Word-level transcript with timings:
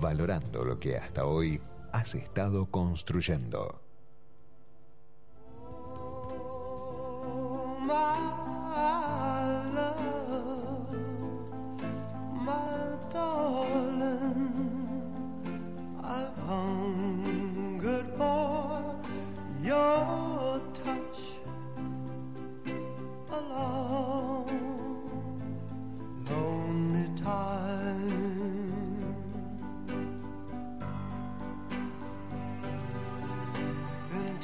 Valorando 0.00 0.64
lo 0.64 0.78
que 0.78 0.96
hasta 0.96 1.26
hoy 1.26 1.60
has 1.92 2.14
estado 2.14 2.66
construyendo. 2.66 3.82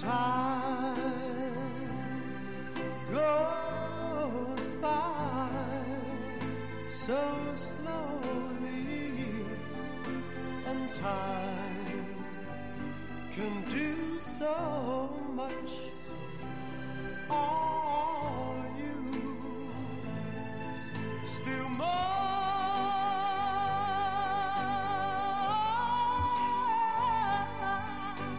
Time 0.08 0.96
goes 3.12 4.68
by 4.80 5.50
so 6.90 7.20
slowly, 7.54 9.12
and 10.66 10.94
time 10.94 12.06
can 13.34 13.54
do 13.68 14.18
so 14.20 14.54
much. 15.34 15.70
Are 17.28 18.64
you 18.78 19.36
still 21.26 21.68
mine? 21.68 22.47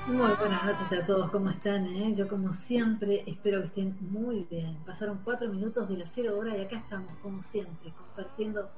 Muy 0.09 0.33
buenas 0.39 0.65
noches 0.65 0.91
a 0.99 1.05
todos, 1.05 1.29
¿cómo 1.29 1.52
están? 1.52 1.85
eh? 1.85 2.11
Yo 2.15 2.27
como 2.27 2.52
siempre 2.52 3.23
espero 3.27 3.61
que 3.61 3.67
estén 3.67 3.95
muy 4.11 4.47
bien. 4.49 4.83
Pasaron 4.83 5.21
cuatro 5.23 5.47
minutos 5.49 5.87
de 5.87 5.97
la 5.97 6.08
cero 6.08 6.36
hora 6.36 6.58
y 6.58 6.61
acá 6.61 6.77
estamos, 6.77 7.15
como 7.20 7.43
siempre, 7.43 7.93
compartiendo 7.93 8.71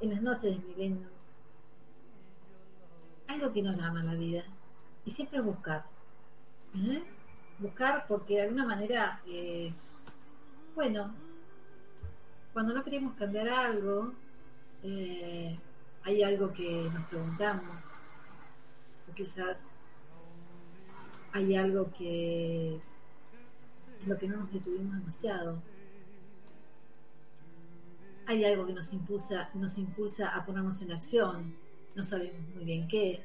en 0.00 0.14
las 0.14 0.22
noches 0.22 0.56
de 0.56 0.66
milenio 0.66 1.08
algo 3.28 3.52
que 3.52 3.62
nos 3.62 3.76
llama 3.76 4.02
la 4.02 4.14
vida. 4.14 4.44
Y 5.04 5.10
siempre 5.10 5.42
buscar. 5.42 5.84
¿eh? 6.74 7.02
Buscar 7.58 8.04
porque 8.08 8.36
de 8.36 8.42
alguna 8.44 8.64
manera, 8.64 9.20
eh, 9.28 9.70
bueno, 10.74 11.14
cuando 12.54 12.72
no 12.72 12.82
queremos 12.82 13.14
cambiar 13.16 13.50
algo, 13.50 14.14
eh, 14.82 15.60
hay 16.02 16.22
algo 16.22 16.50
que 16.54 16.90
nos 16.94 17.04
preguntamos. 17.08 17.82
O 19.10 19.14
quizás 19.14 19.78
hay 21.36 21.54
algo 21.54 21.92
que 21.92 22.80
lo 24.06 24.16
que 24.16 24.26
no 24.26 24.38
nos 24.38 24.50
detuvimos 24.50 24.96
demasiado. 24.96 25.62
Hay 28.26 28.42
algo 28.42 28.66
que 28.66 28.72
nos 28.72 28.90
impulsa, 28.94 29.50
nos 29.52 29.76
impulsa 29.76 30.34
a 30.34 30.46
ponernos 30.46 30.80
en 30.80 30.92
acción. 30.92 31.54
No 31.94 32.04
sabemos 32.04 32.40
muy 32.54 32.64
bien 32.64 32.88
qué. 32.88 33.22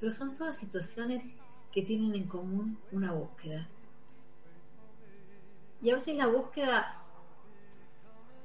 Pero 0.00 0.10
son 0.10 0.34
todas 0.34 0.58
situaciones 0.58 1.34
que 1.70 1.82
tienen 1.82 2.12
en 2.16 2.24
común 2.24 2.76
una 2.90 3.12
búsqueda. 3.12 3.68
Y 5.80 5.90
a 5.90 5.94
veces 5.94 6.16
la 6.16 6.26
búsqueda 6.26 7.04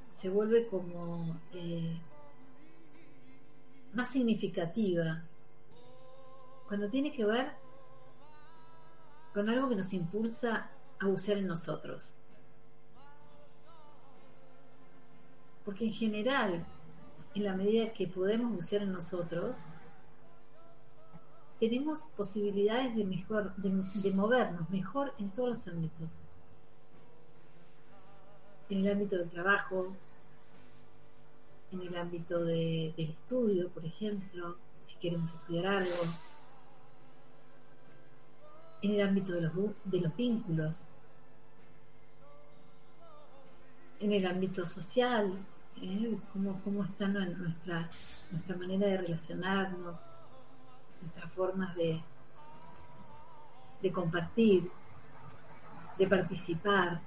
se 0.08 0.28
vuelve 0.28 0.68
como 0.68 1.40
eh, 1.52 1.98
más 3.92 4.12
significativa 4.12 5.24
cuando 6.68 6.88
tiene 6.88 7.12
que 7.12 7.24
ver 7.24 7.61
con 9.34 9.48
algo 9.48 9.68
que 9.68 9.76
nos 9.76 9.92
impulsa 9.92 10.70
a 11.00 11.06
bucear 11.06 11.38
en 11.38 11.46
nosotros. 11.46 12.14
Porque 15.64 15.86
en 15.86 15.92
general, 15.92 16.66
en 17.34 17.44
la 17.44 17.54
medida 17.54 17.92
que 17.92 18.06
podemos 18.08 18.52
bucear 18.54 18.82
en 18.82 18.92
nosotros, 18.92 19.58
tenemos 21.60 22.06
posibilidades 22.16 22.94
de 22.96 23.04
mejor, 23.04 23.54
de, 23.56 23.70
de 23.70 24.16
movernos 24.16 24.68
mejor 24.70 25.14
en 25.18 25.30
todos 25.30 25.50
los 25.50 25.68
ámbitos. 25.68 26.10
En 28.68 28.84
el 28.84 28.92
ámbito 28.92 29.16
del 29.18 29.30
trabajo, 29.30 29.86
en 31.70 31.82
el 31.82 31.96
ámbito 31.96 32.44
de- 32.44 32.92
del 32.96 33.10
estudio, 33.10 33.68
por 33.70 33.84
ejemplo, 33.84 34.56
si 34.80 34.96
queremos 34.96 35.32
estudiar 35.32 35.66
algo, 35.66 35.90
en 38.82 38.90
el 38.92 39.00
ámbito 39.08 39.32
de 39.32 39.40
los, 39.42 39.52
de 39.84 40.00
los 40.00 40.16
vínculos, 40.16 40.82
en 44.00 44.12
el 44.12 44.26
ámbito 44.26 44.66
social, 44.66 45.32
¿eh? 45.80 46.18
cómo, 46.32 46.60
cómo 46.64 46.84
está 46.84 47.06
nu- 47.06 47.36
nuestra, 47.36 47.80
nuestra 47.82 48.56
manera 48.56 48.86
de 48.88 48.98
relacionarnos, 48.98 50.06
nuestras 51.00 51.32
formas 51.32 51.74
de, 51.76 52.02
de 53.80 53.92
compartir, 53.92 54.70
de 55.98 56.06
participar. 56.08 57.00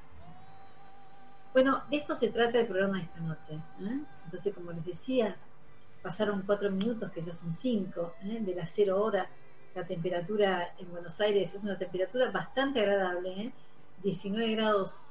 Bueno, 1.52 1.84
de 1.90 1.98
esto 1.98 2.16
se 2.16 2.30
trata 2.30 2.60
el 2.60 2.68
programa 2.68 2.98
de 2.98 3.04
esta 3.04 3.20
noche. 3.20 3.54
¿eh? 3.82 4.00
Entonces, 4.26 4.54
como 4.54 4.72
les 4.72 4.86
decía, 4.86 5.36
pasaron 6.02 6.44
cuatro 6.44 6.70
minutos, 6.72 7.12
que 7.12 7.22
ya 7.22 7.34
son 7.34 7.52
cinco, 7.52 8.16
¿eh? 8.24 8.40
de 8.42 8.56
las 8.56 8.72
cero 8.74 9.02
hora. 9.02 9.28
La 9.76 9.86
temperatura 9.86 10.74
en 10.80 10.90
Buenos 10.90 11.20
Aires 11.20 11.54
es 11.54 11.64
una 11.66 11.78
temperatura 11.78 12.32
bastante 12.32 12.80
agradable, 12.80 13.30
¿eh? 13.42 13.52
19 14.04 14.56
grados 14.56 15.02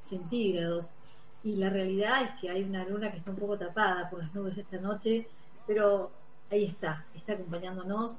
centígrados. 0.00 0.90
Y 1.44 1.54
la 1.54 1.70
realidad 1.70 2.24
es 2.24 2.40
que 2.40 2.50
hay 2.50 2.64
una 2.64 2.84
luna 2.84 3.12
que 3.12 3.18
está 3.18 3.30
un 3.30 3.36
poco 3.36 3.56
tapada 3.56 4.10
por 4.10 4.18
las 4.18 4.34
nubes 4.34 4.58
esta 4.58 4.78
noche, 4.78 5.28
pero 5.68 6.10
ahí 6.50 6.64
está, 6.64 7.06
está 7.14 7.34
acompañándonos. 7.34 8.18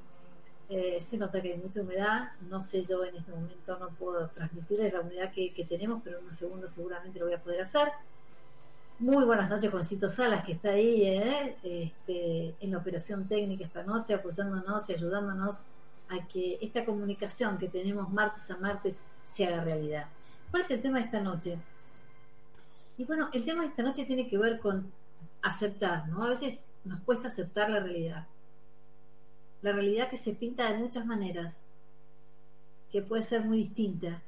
Eh, 0.70 0.98
se 1.02 1.18
nota 1.18 1.42
que 1.42 1.52
hay 1.52 1.58
mucha 1.58 1.82
humedad, 1.82 2.30
no 2.48 2.62
sé 2.62 2.82
yo 2.82 3.04
en 3.04 3.16
este 3.16 3.32
momento, 3.32 3.76
no 3.78 3.88
puedo 3.90 4.26
transmitirles 4.28 4.94
la 4.94 5.02
humedad 5.02 5.30
que, 5.30 5.52
que 5.52 5.66
tenemos, 5.66 6.00
pero 6.02 6.18
en 6.18 6.24
unos 6.24 6.36
segundos 6.38 6.70
seguramente 6.70 7.18
lo 7.18 7.26
voy 7.26 7.34
a 7.34 7.42
poder 7.42 7.60
hacer. 7.60 7.88
Muy 9.00 9.24
buenas 9.24 9.50
noches, 9.50 9.70
Juancito 9.70 10.08
Salas, 10.08 10.46
que 10.46 10.52
está 10.52 10.70
ahí 10.70 11.02
¿eh? 11.04 11.56
este, 11.62 12.54
en 12.58 12.70
la 12.70 12.78
operación 12.78 13.28
técnica 13.28 13.66
esta 13.66 13.82
noche, 13.82 14.14
apoyándonos 14.14 14.88
y 14.88 14.94
ayudándonos 14.94 15.62
a 16.10 16.26
que 16.26 16.58
esta 16.60 16.84
comunicación 16.84 17.56
que 17.56 17.68
tenemos 17.68 18.12
martes 18.12 18.50
a 18.50 18.58
martes 18.58 19.02
se 19.24 19.46
haga 19.46 19.62
realidad. 19.64 20.08
¿Cuál 20.50 20.64
es 20.64 20.70
el 20.70 20.82
tema 20.82 20.98
de 20.98 21.04
esta 21.04 21.20
noche? 21.20 21.58
Y 22.98 23.04
bueno, 23.04 23.30
el 23.32 23.44
tema 23.44 23.62
de 23.62 23.68
esta 23.68 23.82
noche 23.82 24.04
tiene 24.04 24.28
que 24.28 24.36
ver 24.36 24.58
con 24.58 24.92
aceptar, 25.42 26.08
¿no? 26.08 26.24
A 26.24 26.28
veces 26.28 26.66
nos 26.84 27.00
cuesta 27.00 27.28
aceptar 27.28 27.70
la 27.70 27.80
realidad. 27.80 28.26
La 29.62 29.72
realidad 29.72 30.10
que 30.10 30.16
se 30.16 30.34
pinta 30.34 30.70
de 30.70 30.78
muchas 30.78 31.06
maneras, 31.06 31.62
que 32.90 33.02
puede 33.02 33.22
ser 33.22 33.44
muy 33.44 33.58
distinta 33.58 34.20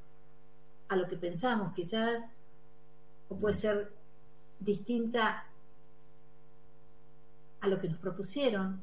a 0.89 0.97
lo 0.97 1.09
que 1.09 1.17
pensamos 1.17 1.75
quizás, 1.75 2.31
o 3.29 3.37
puede 3.37 3.55
ser 3.55 3.93
distinta 4.61 5.47
a 7.61 7.69
lo 7.69 7.81
que 7.81 7.89
nos 7.89 7.99
propusieron, 7.99 8.83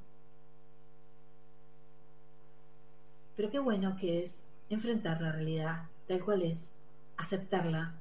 pero 3.39 3.51
qué 3.51 3.59
bueno 3.59 3.95
que 3.95 4.21
es 4.21 4.44
enfrentar 4.69 5.21
la 5.21 5.31
realidad 5.31 5.83
tal 6.09 6.25
cual 6.25 6.41
es, 6.41 6.74
aceptarla. 7.15 7.94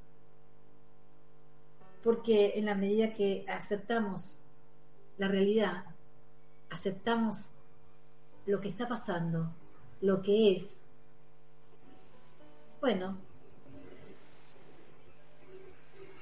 Porque 2.02 2.54
en 2.56 2.64
la 2.64 2.74
medida 2.74 3.12
que 3.12 3.44
aceptamos 3.48 4.40
la 5.16 5.28
realidad, 5.28 5.84
aceptamos 6.70 7.52
lo 8.46 8.60
que 8.60 8.68
está 8.68 8.88
pasando, 8.88 9.48
lo 10.00 10.22
que 10.22 10.56
es, 10.56 10.82
bueno, 12.80 13.16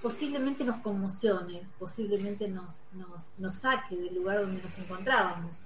posiblemente 0.02 0.62
nos 0.62 0.80
conmocione, 0.80 1.66
posiblemente 1.78 2.48
nos, 2.48 2.84
nos, 2.92 3.32
nos 3.38 3.54
saque 3.54 3.96
del 3.96 4.16
lugar 4.16 4.42
donde 4.42 4.62
nos 4.62 4.76
encontrábamos, 4.76 5.56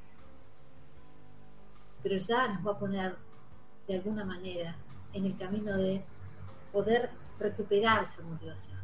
pero 2.01 2.17
ya 2.17 2.47
nos 2.47 2.65
va 2.65 2.71
a 2.71 2.79
poner 2.79 3.30
de 3.91 3.99
alguna 3.99 4.25
manera 4.25 4.77
en 5.13 5.25
el 5.25 5.37
camino 5.37 5.77
de 5.77 6.03
poder 6.73 7.11
recuperar 7.39 8.05
esa 8.05 8.23
motivación. 8.23 8.79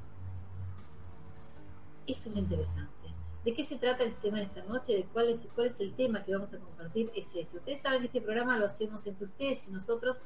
Eso 2.07 2.29
es 2.29 2.35
lo 2.35 2.41
interesante. 2.41 2.93
¿De 3.45 3.55
qué 3.55 3.63
se 3.63 3.77
trata 3.77 4.03
el 4.03 4.15
tema 4.17 4.39
de 4.39 4.45
esta 4.45 4.63
noche? 4.65 4.93
¿De 4.97 5.05
cuál 5.05 5.29
es, 5.29 5.49
cuál 5.55 5.69
es 5.69 5.79
el 5.81 5.95
tema 5.95 6.25
que 6.25 6.33
vamos 6.33 6.53
a 6.53 6.59
compartir? 6.59 7.13
Es 7.15 7.35
este. 7.37 7.59
Ustedes 7.59 7.81
saben 7.81 8.01
que 8.01 8.07
este 8.07 8.21
programa 8.21 8.59
lo 8.59 8.67
hacemos 8.67 9.07
entre 9.07 9.27
ustedes 9.27 9.69
y 9.69 9.71
nosotros. 9.71 10.19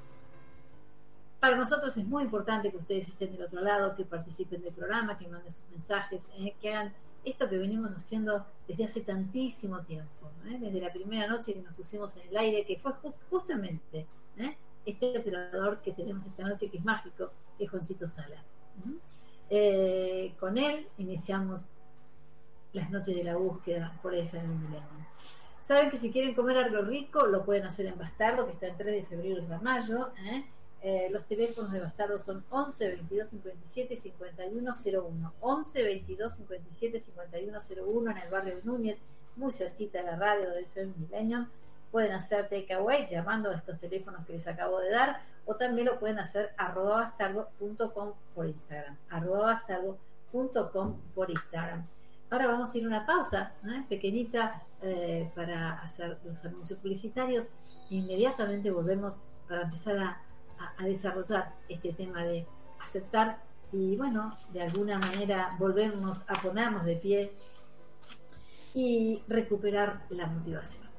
Para 1.39 1.57
nosotros 1.57 1.95
es 1.97 2.07
muy 2.07 2.23
importante 2.23 2.71
que 2.71 2.79
ustedes 2.79 3.09
estén 3.09 3.33
del 3.33 3.43
otro 3.43 3.61
lado, 3.61 3.95
que 3.95 4.05
participen 4.05 4.63
del 4.63 4.73
programa, 4.73 5.19
que 5.19 5.29
manden 5.29 5.53
sus 5.53 5.69
mensajes, 5.71 6.31
eh, 6.39 6.55
que 6.61 6.73
hagan 6.73 6.95
esto 7.25 7.49
que 7.49 7.59
venimos 7.59 7.93
haciendo 7.93 8.47
desde 8.67 8.85
hace 8.85 9.01
tantísimo 9.03 9.83
tiempo, 9.83 10.31
eh, 10.47 10.59
desde 10.59 10.81
la 10.81 10.93
primera 10.93 11.27
noche 11.27 11.53
que 11.53 11.61
nos 11.61 11.75
pusimos 11.75 12.17
en 12.17 12.29
el 12.29 12.37
aire, 12.39 12.65
que 12.65 12.79
fue 12.79 12.93
justamente 13.29 14.07
eh, 14.39 14.57
este 14.85 15.19
operador 15.19 15.81
que 15.83 15.93
tenemos 15.93 16.27
esta 16.27 16.45
noche, 16.45 16.71
que 16.71 16.79
es 16.79 16.85
mágico, 16.85 17.31
es 17.59 17.71
Juancito 17.71 18.07
Sala. 18.07 18.43
Eh, 19.51 20.35
con 20.39 20.57
él 20.59 20.89
iniciamos 20.99 21.71
las 22.73 22.91
noches 22.91 23.17
de 23.17 23.25
la 23.25 23.37
búsqueda 23.37 23.99
por 24.03 24.15
FM 24.15 24.47
Milenio. 24.47 25.07
Saben 25.61 25.91
que 25.91 25.97
si 25.97 26.11
quieren 26.11 26.35
comer 26.35 26.57
algo 26.59 26.83
rico, 26.83 27.27
lo 27.27 27.45
pueden 27.45 27.65
hacer 27.65 27.87
en 27.87 27.99
Bastardo, 27.99 28.47
que 28.47 28.53
está 28.53 28.69
en 28.69 28.77
3 28.77 28.87
de 28.87 29.05
febrero 29.05 29.43
de 29.43 29.59
mayo. 29.59 30.09
¿eh? 30.25 30.45
Eh, 30.83 31.09
los 31.11 31.27
teléfonos 31.27 31.73
de 31.73 31.81
Bastardo 31.81 32.19
son 32.19 32.45
11 32.51 32.89
22 32.89 33.29
57 33.29 33.97
51 33.97 34.73
01. 34.75 35.35
11 35.41 35.83
22 35.83 36.35
57 36.35 36.99
51 37.01 37.59
01 37.87 38.11
en 38.11 38.17
el 38.17 38.31
barrio 38.31 38.57
de 38.57 38.63
Núñez, 38.65 38.99
muy 39.37 39.53
cerquita 39.53 39.99
de 39.99 40.05
la 40.05 40.17
radio 40.17 40.51
de 40.51 40.63
FM 40.63 40.95
Millennium 40.97 41.47
pueden 41.91 42.13
hacer 42.13 42.49
takeaway 42.49 43.07
llamando 43.07 43.51
a 43.51 43.57
estos 43.57 43.79
teléfonos 43.79 44.25
que 44.27 44.35
les 44.35 44.47
acabo 44.47 44.79
de 44.81 44.91
dar 44.91 45.23
o 45.47 45.57
también 45.57 45.87
lo 45.87 45.99
pueden 45.99 46.19
hacer 46.19 46.53
arroba 46.57 47.15
bastardo.com 47.17 48.13
por 48.35 48.47
Instagram 48.47 48.97
por 51.15 51.31
Instagram 51.31 51.87
ahora 52.31 52.47
vamos 52.47 52.75
a 52.75 52.79
ir 52.79 52.85
a 52.85 52.89
una 52.89 53.07
pausa 53.07 53.53
¿eh? 53.67 53.85
pequeñita 53.89 54.63
eh, 54.83 55.31
para 55.35 55.81
hacer 55.81 56.19
los 56.25 56.45
anuncios 56.45 56.79
publicitarios 56.79 57.47
e 57.91 57.97
inmediatamente 57.97 58.71
volvemos 58.71 59.19
para 59.49 59.63
empezar 59.63 59.99
a, 59.99 60.23
a 60.79 60.85
desarrollar 60.85 61.55
este 61.69 61.93
tema 61.93 62.25
de 62.25 62.47
aceptar 62.81 63.39
y 63.73 63.97
bueno, 63.97 64.35
de 64.53 64.63
alguna 64.63 64.99
manera 64.99 65.55
volvernos 65.59 66.25
a 66.29 66.35
ponernos 66.41 66.85
de 66.85 66.97
pie 66.97 67.33
y 68.75 69.23
recuperar 69.29 70.03
la 70.11 70.27
motivación. 70.27 70.90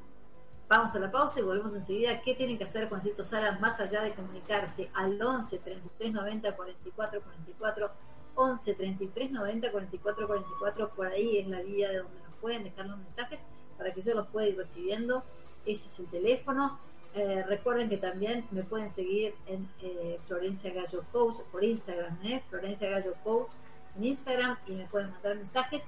Vamos 0.71 0.95
a 0.95 0.99
la 0.99 1.11
pausa 1.11 1.41
y 1.41 1.43
volvemos 1.43 1.75
enseguida. 1.75 2.21
¿Qué 2.21 2.33
tienen 2.33 2.57
que 2.57 2.63
hacer 2.63 2.87
Juancito 2.87 3.25
Sala 3.25 3.59
más 3.59 3.81
allá 3.81 4.03
de 4.03 4.13
comunicarse 4.13 4.89
al 4.93 5.21
11 5.21 5.59
33 5.59 6.13
90 6.13 6.55
44 6.55 7.21
44? 7.21 7.91
11 8.35 8.73
33 8.75 9.31
90 9.31 9.69
44 9.69 10.27
44. 10.27 10.89
Por 10.91 11.07
ahí 11.07 11.39
es 11.39 11.47
la 11.49 11.61
guía 11.61 11.89
de 11.89 11.97
donde 11.97 12.17
nos 12.21 12.33
pueden 12.39 12.63
dejar 12.63 12.85
los 12.85 12.97
mensajes 12.99 13.41
para 13.77 13.93
que 13.93 14.01
yo 14.01 14.15
los 14.15 14.27
pueda 14.27 14.47
ir 14.47 14.55
recibiendo. 14.55 15.25
Ese 15.65 15.87
es 15.87 15.99
el 15.99 16.05
teléfono. 16.05 16.79
Eh, 17.15 17.43
recuerden 17.49 17.89
que 17.89 17.97
también 17.97 18.47
me 18.51 18.63
pueden 18.63 18.89
seguir 18.89 19.35
en 19.47 19.69
eh, 19.81 20.21
Florencia 20.25 20.71
Gallo 20.71 21.03
Coach 21.11 21.41
por 21.51 21.65
Instagram, 21.65 22.17
¿eh? 22.23 22.41
Florencia 22.49 22.89
Gallo 22.89 23.13
Coach 23.25 23.51
en 23.97 24.05
Instagram 24.05 24.57
y 24.67 24.71
me 24.71 24.85
pueden 24.85 25.11
mandar 25.11 25.35
mensajes 25.35 25.83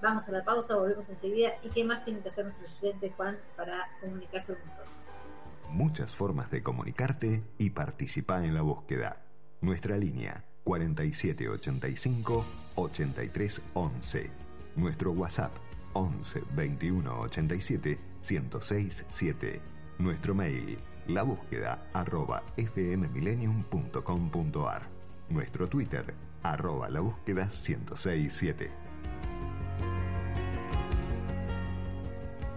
Vamos 0.00 0.28
a 0.28 0.32
la 0.32 0.44
pausa, 0.44 0.76
volvemos 0.76 1.08
enseguida. 1.08 1.54
¿Y 1.62 1.70
qué 1.70 1.84
más 1.84 2.04
tienen 2.04 2.22
que 2.22 2.28
hacer 2.28 2.44
nuestros 2.44 2.82
oyentes, 2.82 3.12
Juan, 3.16 3.36
para 3.56 3.88
comunicarse 4.00 4.54
con 4.54 4.64
nosotros? 4.64 5.32
Muchas 5.70 6.14
formas 6.14 6.50
de 6.50 6.62
comunicarte 6.62 7.42
y 7.58 7.70
participar 7.70 8.44
en 8.44 8.54
la 8.54 8.62
búsqueda. 8.62 9.22
Nuestra 9.60 9.96
línea 9.96 10.44
4785 10.64 12.44
8311. 12.76 14.30
Nuestro 14.76 15.12
WhatsApp 15.12 15.52
11 15.94 16.42
21 16.54 17.20
87 17.20 17.98
1067. 18.22 19.60
Nuestro 19.98 20.34
mail 20.34 20.78
la 21.08 21.22
búsqueda 21.22 21.88
arroba 21.92 22.42
fmmillennium.com.ar. 22.56 24.82
Nuestro 25.30 25.68
Twitter 25.68 26.14
arroba 26.42 26.88
la 26.88 27.00
búsqueda 27.00 27.44
1067. 27.46 28.87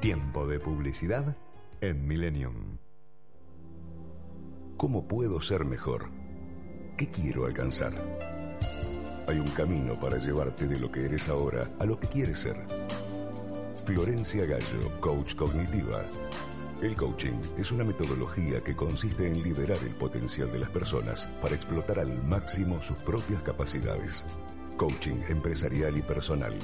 Tiempo 0.02 0.48
de 0.48 0.60
publicidad 0.60 1.38
en 1.80 2.08
Millennium. 2.08 2.80
¿Cómo 4.76 5.08
puedo 5.08 5.40
ser 5.40 5.64
mejor? 5.64 6.10
¿Qué 6.98 7.12
quiero 7.12 7.46
alcanzar? 7.46 7.94
Hay 9.28 9.38
un 9.38 9.50
camino 9.50 9.94
para 10.00 10.18
llevarte 10.18 10.68
de 10.68 10.80
lo 10.80 10.92
que 10.92 11.06
eres 11.06 11.30
ahora 11.30 11.70
a 11.78 11.86
lo 11.86 12.00
que 12.00 12.08
quieres 12.08 12.40
ser. 12.40 12.56
Florencia 13.86 14.48
Gallo, 14.48 15.00
coach 15.02 15.36
cognitiva. 15.36 16.04
El 16.82 16.96
coaching 16.96 17.40
es 17.60 17.72
una 17.72 17.84
metodología 17.84 18.60
que 18.64 18.76
consiste 18.76 19.28
en 19.28 19.44
liberar 19.44 19.78
el 19.84 19.94
potencial 19.94 20.52
de 20.52 20.58
las 20.62 20.72
personas 20.72 21.28
para 21.44 21.54
explotar 21.54 22.00
al 22.00 22.24
máximo 22.24 22.82
sus 22.82 22.98
propias 22.98 23.44
capacidades. 23.44 24.26
Coaching 24.78 25.22
empresarial 25.30 25.96
y 25.96 26.02
personal 26.02 26.56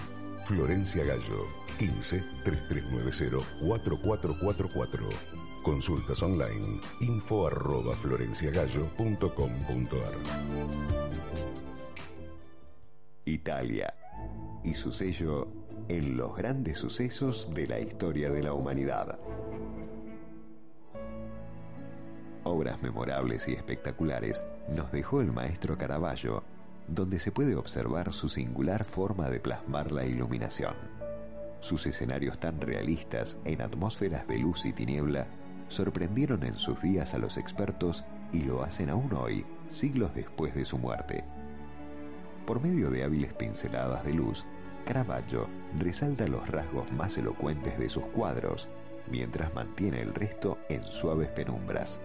Florencia 0.47 1.03
Gallo, 1.03 1.45
15 1.77 2.23
3390 2.45 3.45
4444. 3.59 5.09
Consultas 5.61 6.23
online 6.23 6.79
info 7.01 7.47
arroba 7.47 7.93
Italia 13.25 13.93
y 14.63 14.73
su 14.73 14.93
sello 14.93 15.49
en 15.89 16.15
los 16.15 16.37
grandes 16.37 16.77
sucesos 16.77 17.53
de 17.53 17.67
la 17.67 17.81
historia 17.81 18.29
de 18.29 18.41
la 18.41 18.53
humanidad. 18.53 19.19
Obras 22.45 22.81
memorables 22.81 23.49
y 23.49 23.51
espectaculares 23.51 24.45
nos 24.69 24.93
dejó 24.93 25.19
el 25.19 25.33
maestro 25.33 25.77
Caravaggio 25.77 26.45
donde 26.87 27.19
se 27.19 27.31
puede 27.31 27.55
observar 27.55 28.13
su 28.13 28.29
singular 28.29 28.85
forma 28.85 29.29
de 29.29 29.39
plasmar 29.39 29.91
la 29.91 30.05
iluminación. 30.05 30.75
Sus 31.59 31.85
escenarios 31.87 32.39
tan 32.39 32.61
realistas 32.61 33.37
en 33.45 33.61
atmósferas 33.61 34.27
de 34.27 34.37
luz 34.37 34.65
y 34.65 34.73
tiniebla 34.73 35.27
sorprendieron 35.67 36.43
en 36.43 36.53
sus 36.53 36.81
días 36.81 37.13
a 37.13 37.17
los 37.17 37.37
expertos 37.37 38.05
y 38.31 38.43
lo 38.43 38.63
hacen 38.63 38.89
aún 38.89 39.13
hoy, 39.13 39.45
siglos 39.69 40.13
después 40.15 40.55
de 40.55 40.65
su 40.65 40.77
muerte. 40.77 41.23
Por 42.45 42.61
medio 42.61 42.89
de 42.89 43.03
hábiles 43.03 43.33
pinceladas 43.33 44.05
de 44.05 44.13
luz, 44.13 44.45
Caravaggio 44.85 45.47
resalta 45.77 46.27
los 46.27 46.47
rasgos 46.47 46.89
más 46.93 47.17
elocuentes 47.17 47.77
de 47.77 47.89
sus 47.89 48.05
cuadros, 48.05 48.69
mientras 49.11 49.53
mantiene 49.53 50.01
el 50.01 50.13
resto 50.13 50.57
en 50.69 50.83
suaves 50.85 51.27
penumbras. 51.29 51.99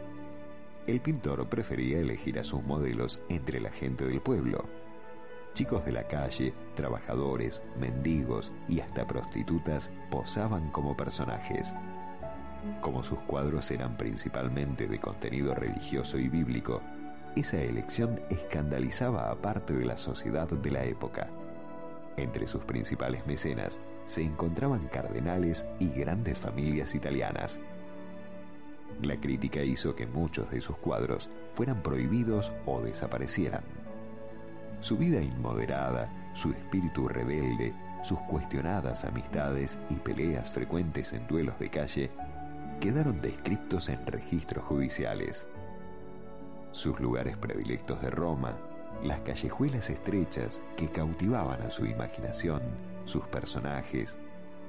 El 0.86 1.00
pintor 1.00 1.48
prefería 1.48 2.00
elegir 2.00 2.40
a 2.40 2.44
sus 2.44 2.62
modelos 2.64 3.20
entre 3.28 3.60
la 3.60 3.70
gente 3.70 4.04
del 4.04 4.20
pueblo. 4.20 4.64
Chicos 5.54 5.84
de 5.84 5.92
la 5.92 6.08
calle, 6.08 6.54
trabajadores, 6.74 7.62
mendigos 7.78 8.52
y 8.68 8.80
hasta 8.80 9.06
prostitutas 9.06 9.90
posaban 10.10 10.70
como 10.70 10.96
personajes. 10.96 11.74
Como 12.80 13.02
sus 13.02 13.18
cuadros 13.20 13.70
eran 13.70 13.96
principalmente 13.96 14.88
de 14.88 14.98
contenido 14.98 15.54
religioso 15.54 16.18
y 16.18 16.28
bíblico, 16.28 16.80
esa 17.36 17.60
elección 17.60 18.20
escandalizaba 18.28 19.30
a 19.30 19.36
parte 19.36 19.74
de 19.74 19.84
la 19.84 19.96
sociedad 19.96 20.48
de 20.48 20.70
la 20.70 20.84
época. 20.84 21.28
Entre 22.16 22.46
sus 22.46 22.64
principales 22.64 23.26
mecenas 23.26 23.78
se 24.06 24.22
encontraban 24.22 24.88
cardenales 24.88 25.64
y 25.78 25.88
grandes 25.88 26.38
familias 26.38 26.94
italianas, 26.94 27.58
la 29.02 29.16
crítica 29.16 29.62
hizo 29.62 29.94
que 29.94 30.06
muchos 30.06 30.50
de 30.50 30.61
sus 30.61 30.76
cuadros 30.76 31.30
fueran 31.52 31.82
prohibidos 31.82 32.52
o 32.66 32.80
desaparecieran. 32.82 33.62
Su 34.80 34.96
vida 34.96 35.20
inmoderada, 35.20 36.12
su 36.34 36.50
espíritu 36.50 37.08
rebelde, 37.08 37.75
sus 38.02 38.18
cuestionadas 38.20 39.04
amistades 39.04 39.78
y 39.90 39.94
peleas 39.94 40.50
frecuentes 40.50 41.12
en 41.12 41.26
duelos 41.28 41.58
de 41.58 41.70
calle 41.70 42.11
quedaron 42.80 43.20
descritos 43.20 43.88
en 43.88 44.04
registros 44.06 44.64
judiciales. 44.64 45.49
sus 46.72 46.99
lugares 47.00 47.37
predilectos 47.37 48.00
de 48.00 48.11
Roma, 48.11 48.56
las 49.04 49.20
callejuelas 49.20 49.90
estrechas 49.90 50.62
que 50.76 50.88
cautivaban 50.88 51.61
a 51.62 51.70
su 51.70 51.84
imaginación, 51.84 52.62
sus 53.04 53.25
personajes, 53.26 54.16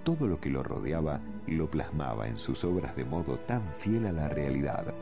todo 0.04 0.28
lo 0.28 0.40
que 0.40 0.50
lo 0.50 0.64
rodeaba 0.64 1.20
lo 1.48 1.70
plasmaba 1.70 2.28
en 2.28 2.38
sus 2.38 2.64
obras 2.64 2.96
de 2.96 3.06
modo 3.06 3.38
tan 3.40 3.62
fiel 3.78 4.06
a 4.08 4.12
la 4.12 4.28
realidad. 4.28 4.94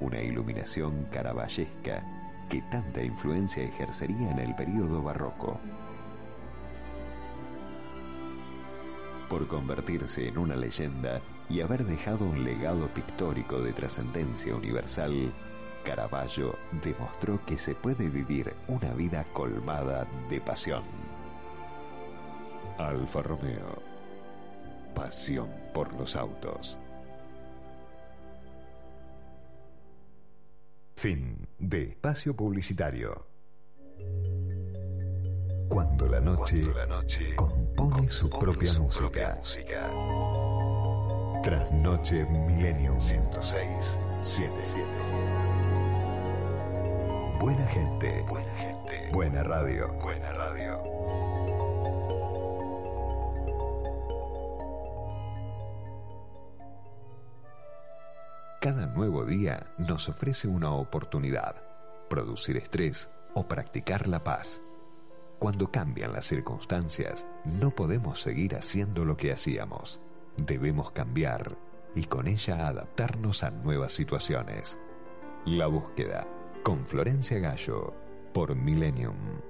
Una 0.00 0.20
iluminación 0.20 1.06
caravallesca 1.10 2.02
que 2.48 2.62
tanta 2.62 3.02
influencia 3.02 3.62
ejercería 3.62 4.30
en 4.30 4.38
el 4.38 4.54
período 4.54 5.02
barroco. 5.02 5.60
Por 9.28 9.46
convertirse 9.46 10.26
en 10.26 10.38
una 10.38 10.56
leyenda 10.56 11.20
y 11.48 11.60
haber 11.60 11.84
dejado 11.84 12.24
un 12.24 12.42
legado 12.42 12.88
pictórico 12.88 13.60
de 13.60 13.72
trascendencia 13.72 14.54
universal, 14.54 15.32
Caravaggio 15.84 16.56
demostró 16.82 17.44
que 17.46 17.56
se 17.56 17.74
puede 17.74 18.08
vivir 18.08 18.54
una 18.66 18.92
vida 18.92 19.24
colmada 19.32 20.06
de 20.28 20.40
pasión. 20.40 20.82
Alfa 22.76 23.22
Romeo. 23.22 23.89
Pasión 24.94 25.48
por 25.72 25.92
los 25.94 26.16
autos. 26.16 26.78
Fin 30.96 31.48
de 31.58 31.82
espacio 31.84 32.34
publicitario. 32.36 33.26
Cuando 35.68 36.06
la 36.06 36.20
noche, 36.20 36.62
la 36.74 36.86
noche 36.86 37.34
compone 37.36 38.10
su 38.10 38.28
propia 38.28 38.72
música. 38.74 39.36
música. 39.38 39.90
Trasnoche 41.42 42.24
Millennium 42.26 43.00
106 43.00 43.96
77. 44.20 44.84
Buena 47.40 47.66
gente. 47.68 48.22
Buena 48.28 48.54
gente. 48.56 49.08
Buena 49.12 49.42
radio. 49.42 49.88
Buena 50.02 50.32
radio. 50.32 51.29
Cada 58.60 58.84
nuevo 58.84 59.24
día 59.24 59.72
nos 59.78 60.10
ofrece 60.10 60.46
una 60.46 60.70
oportunidad, 60.72 61.56
producir 62.10 62.58
estrés 62.58 63.08
o 63.32 63.48
practicar 63.48 64.06
la 64.06 64.22
paz. 64.22 64.60
Cuando 65.38 65.70
cambian 65.70 66.12
las 66.12 66.26
circunstancias, 66.26 67.26
no 67.46 67.70
podemos 67.70 68.20
seguir 68.20 68.54
haciendo 68.54 69.06
lo 69.06 69.16
que 69.16 69.32
hacíamos. 69.32 69.98
Debemos 70.36 70.90
cambiar 70.90 71.56
y 71.94 72.04
con 72.04 72.28
ella 72.28 72.68
adaptarnos 72.68 73.44
a 73.44 73.50
nuevas 73.50 73.94
situaciones. 73.94 74.78
La 75.46 75.66
búsqueda 75.66 76.28
con 76.62 76.84
Florencia 76.84 77.38
Gallo 77.38 77.94
por 78.34 78.54
Millennium. 78.54 79.40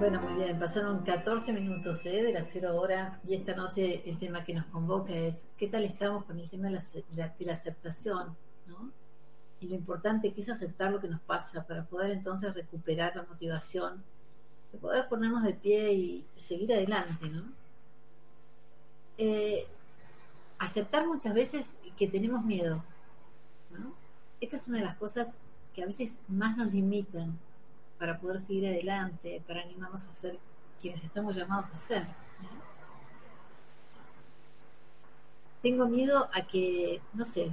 Bueno, 0.00 0.18
muy 0.22 0.32
bien, 0.32 0.58
pasaron 0.58 1.04
14 1.04 1.52
minutos 1.52 2.06
¿eh? 2.06 2.22
de 2.22 2.32
la 2.32 2.42
cero 2.42 2.74
hora 2.80 3.20
y 3.22 3.34
esta 3.34 3.54
noche 3.54 4.02
el 4.08 4.18
tema 4.18 4.42
que 4.42 4.54
nos 4.54 4.64
convoca 4.68 5.12
es 5.12 5.48
¿qué 5.58 5.68
tal 5.68 5.84
estamos 5.84 6.24
con 6.24 6.38
el 6.38 6.48
tema 6.48 6.70
de 6.70 7.44
la, 7.44 7.52
aceptación? 7.52 8.34
¿no? 8.66 8.90
Y 9.60 9.66
lo 9.66 9.74
importante 9.74 10.32
que 10.32 10.40
es 10.40 10.48
aceptar 10.48 10.90
lo 10.90 11.02
que 11.02 11.08
nos 11.08 11.20
pasa 11.20 11.62
para 11.64 11.84
poder 11.84 12.12
entonces 12.12 12.54
recuperar 12.54 13.14
la 13.14 13.24
motivación, 13.24 13.92
de 14.72 14.78
poder 14.78 15.06
ponernos 15.06 15.42
de 15.42 15.52
pie 15.52 15.92
y 15.92 16.26
seguir 16.38 16.72
adelante, 16.72 17.28
¿no? 17.28 17.44
Eh, 19.18 19.66
aceptar 20.58 21.06
muchas 21.06 21.34
veces 21.34 21.76
que 21.98 22.08
tenemos 22.08 22.42
miedo. 22.42 22.82
¿no? 23.70 23.92
Esta 24.40 24.56
es 24.56 24.66
una 24.66 24.78
de 24.78 24.84
las 24.84 24.96
cosas 24.96 25.36
que 25.74 25.82
a 25.82 25.86
veces 25.86 26.20
más 26.26 26.56
nos 26.56 26.72
limitan 26.72 27.38
para 28.00 28.18
poder 28.18 28.38
seguir 28.38 28.66
adelante, 28.66 29.42
para 29.46 29.60
animarnos 29.60 30.06
a 30.06 30.10
ser 30.10 30.38
quienes 30.80 31.04
estamos 31.04 31.36
llamados 31.36 31.70
a 31.72 31.76
ser. 31.76 32.06
Tengo 35.62 35.86
miedo 35.86 36.26
a 36.32 36.40
que, 36.40 37.02
no 37.12 37.26
sé, 37.26 37.52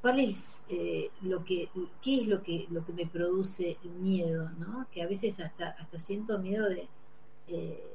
¿cuál 0.00 0.20
es 0.20 0.64
eh, 0.68 1.10
lo 1.22 1.44
que, 1.44 1.68
qué 2.00 2.20
es 2.20 2.28
lo 2.28 2.40
que, 2.44 2.66
lo 2.70 2.84
que 2.84 2.92
me 2.92 3.06
produce 3.06 3.76
miedo, 4.00 4.50
¿no? 4.50 4.86
Que 4.92 5.02
a 5.02 5.08
veces 5.08 5.40
hasta, 5.40 5.70
hasta 5.70 5.98
siento 5.98 6.38
miedo 6.38 6.68
de 6.68 6.88
eh, 7.48 7.94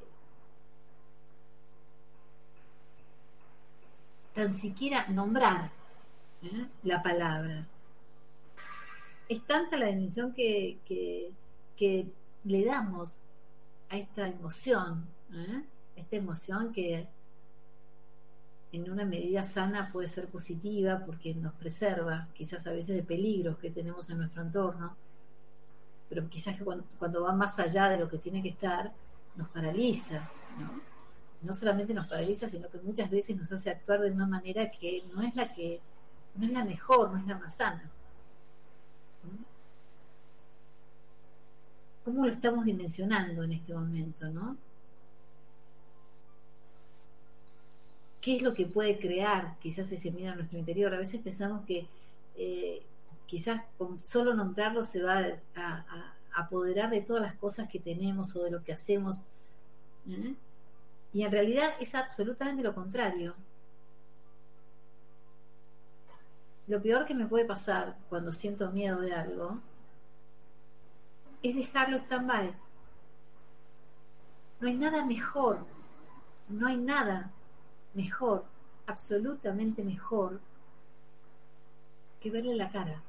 tan 4.34 4.52
siquiera 4.54 5.08
nombrar 5.08 5.72
¿eh? 6.42 6.68
la 6.84 7.02
palabra. 7.02 7.66
Es 9.34 9.44
tanta 9.48 9.78
la 9.78 9.88
dimensión 9.88 10.32
que, 10.32 10.78
que, 11.76 12.08
le 12.44 12.66
damos 12.66 13.22
a 13.90 13.98
esta 13.98 14.28
emoción, 14.28 15.08
¿eh? 15.34 15.64
esta 15.96 16.18
emoción 16.18 16.72
que 16.72 17.08
en 18.72 18.92
una 18.92 19.06
medida 19.06 19.44
sana 19.44 19.90
puede 19.92 20.08
ser 20.08 20.28
positiva 20.28 21.02
porque 21.04 21.34
nos 21.34 21.54
preserva 21.56 22.28
quizás 22.36 22.68
a 22.68 22.72
veces 22.74 22.96
de 22.96 23.02
peligros 23.02 23.58
que 23.58 23.72
tenemos 23.72 24.08
en 24.12 24.20
nuestro 24.20 24.44
entorno, 24.44 24.96
pero 26.10 26.30
quizás 26.30 26.62
cuando, 26.62 26.86
cuando 27.00 27.24
va 27.24 27.34
más 27.34 27.58
allá 27.58 27.90
de 27.90 27.98
lo 27.98 28.08
que 28.08 28.20
tiene 28.20 28.44
que 28.44 28.50
estar, 28.50 28.86
nos 29.36 29.50
paraliza, 29.50 30.30
¿no? 30.60 30.80
no 31.42 31.56
solamente 31.56 31.96
nos 31.96 32.06
paraliza, 32.06 32.48
sino 32.48 32.70
que 32.70 32.78
muchas 32.82 33.10
veces 33.10 33.36
nos 33.36 33.52
hace 33.52 33.72
actuar 33.72 34.02
de 34.02 34.12
una 34.12 34.28
manera 34.28 34.70
que 34.70 35.04
no 35.12 35.24
es 35.24 35.36
la 35.36 35.52
que 35.56 35.82
no 36.36 36.46
es 36.46 36.52
la 36.52 36.64
mejor, 36.64 37.12
no 37.12 37.18
es 37.18 37.26
la 37.26 37.40
más 37.40 37.56
sana. 37.56 37.90
¿Cómo 42.04 42.26
lo 42.26 42.32
estamos 42.32 42.66
dimensionando 42.66 43.44
en 43.44 43.54
este 43.54 43.74
momento, 43.74 44.28
no? 44.30 44.58
¿Qué 48.20 48.36
es 48.38 48.42
lo 48.42 48.54
que 48.54 48.66
puede 48.66 49.00
crear 49.00 49.58
quizás 49.60 49.92
ese 49.92 50.12
miedo 50.12 50.32
en 50.32 50.38
nuestro 50.38 50.60
interior? 50.60 50.94
A 50.94 50.98
veces 50.98 51.22
pensamos 51.22 51.66
que 51.66 51.88
eh, 52.38 52.82
quizás 53.26 53.64
con 53.78 54.04
solo 54.04 54.34
nombrarlo 54.34 54.84
se 54.84 55.02
va 55.02 55.22
a, 55.56 56.14
apoderar 56.36 56.90
de 56.90 57.02
todas 57.02 57.22
las 57.22 57.36
cosas 57.36 57.70
que 57.70 57.80
tenemos 57.80 58.36
o 58.36 58.44
de 58.44 58.52
lo 58.52 58.64
que 58.64 58.74
hacemos. 58.74 59.18
¿eh? 60.10 60.36
Y 61.14 61.24
en 61.24 61.32
realidad 61.32 61.74
es 61.80 61.96
absolutamente 61.96 62.64
lo 62.64 62.74
contrario. 62.74 63.36
Lo 66.68 66.82
peor 66.82 67.06
que 67.06 67.14
me 67.14 67.28
puede 67.28 67.46
pasar 67.46 67.98
cuando 68.10 68.34
siento 68.34 68.72
miedo 68.72 69.00
de 69.00 69.14
algo 69.14 69.60
es 71.44 71.56
dejarlo 71.56 71.98
stand-by. 71.98 72.56
No 74.62 74.68
hay 74.70 74.76
nada 74.76 75.06
mejor, 75.06 75.66
no 76.48 76.68
hay 76.68 76.78
nada 76.78 77.32
mejor, 77.94 78.46
absolutamente 78.88 79.84
mejor, 79.84 80.40
que 82.22 82.32
verle 82.32 82.56
la 82.56 82.72
cara. 82.72 83.04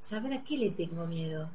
Saber 0.00 0.32
a 0.32 0.44
qué 0.44 0.56
le 0.56 0.70
tengo 0.70 1.06
miedo. 1.06 1.50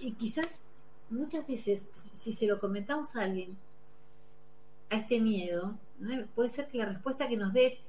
Y 0.00 0.12
quizás 0.12 0.64
muchas 1.10 1.46
veces, 1.46 1.90
si 1.94 2.32
se 2.32 2.46
lo 2.46 2.58
comentamos 2.58 3.14
a 3.14 3.22
alguien, 3.22 3.56
a 4.90 4.96
este 4.96 5.20
miedo, 5.20 5.76
puede 6.34 6.48
ser 6.48 6.68
que 6.68 6.78
la 6.78 6.86
respuesta 6.86 7.28
que 7.28 7.36
nos 7.36 7.52
des, 7.52 7.80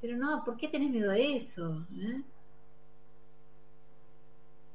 pero 0.00 0.16
no, 0.16 0.44
¿por 0.44 0.56
qué 0.56 0.68
tenés 0.68 0.90
miedo 0.90 1.10
a 1.10 1.18
eso? 1.18 1.86
¿Eh? 1.96 2.22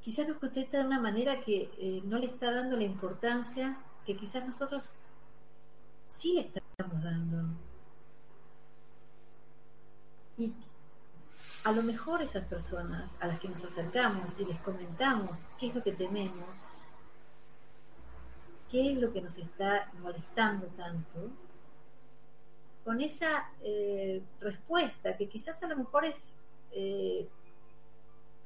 Quizás 0.06 0.28
nos 0.28 0.36
contesta 0.36 0.78
de 0.78 0.84
una 0.84 1.00
manera 1.00 1.40
que 1.40 1.68
eh, 1.80 2.00
no 2.04 2.16
le 2.20 2.26
está 2.26 2.52
dando 2.52 2.76
la 2.76 2.84
importancia 2.84 3.76
que 4.04 4.16
quizás 4.16 4.46
nosotros 4.46 4.94
sí 6.06 6.34
le 6.34 6.42
estamos 6.42 7.02
dando. 7.02 7.48
Y 10.38 10.52
a 11.64 11.72
lo 11.72 11.82
mejor 11.82 12.22
esas 12.22 12.44
personas 12.44 13.16
a 13.18 13.26
las 13.26 13.40
que 13.40 13.48
nos 13.48 13.64
acercamos 13.64 14.38
y 14.38 14.44
les 14.44 14.60
comentamos 14.60 15.50
qué 15.58 15.66
es 15.66 15.74
lo 15.74 15.82
que 15.82 15.90
tememos, 15.90 16.60
qué 18.70 18.92
es 18.92 18.98
lo 18.98 19.12
que 19.12 19.22
nos 19.22 19.36
está 19.38 19.90
molestando 20.00 20.68
tanto, 20.76 21.30
con 22.84 23.00
esa 23.00 23.50
eh, 23.60 24.22
respuesta 24.38 25.16
que 25.16 25.28
quizás 25.28 25.60
a 25.64 25.66
lo 25.66 25.78
mejor 25.78 26.04
es 26.04 26.36
eh, 26.70 27.28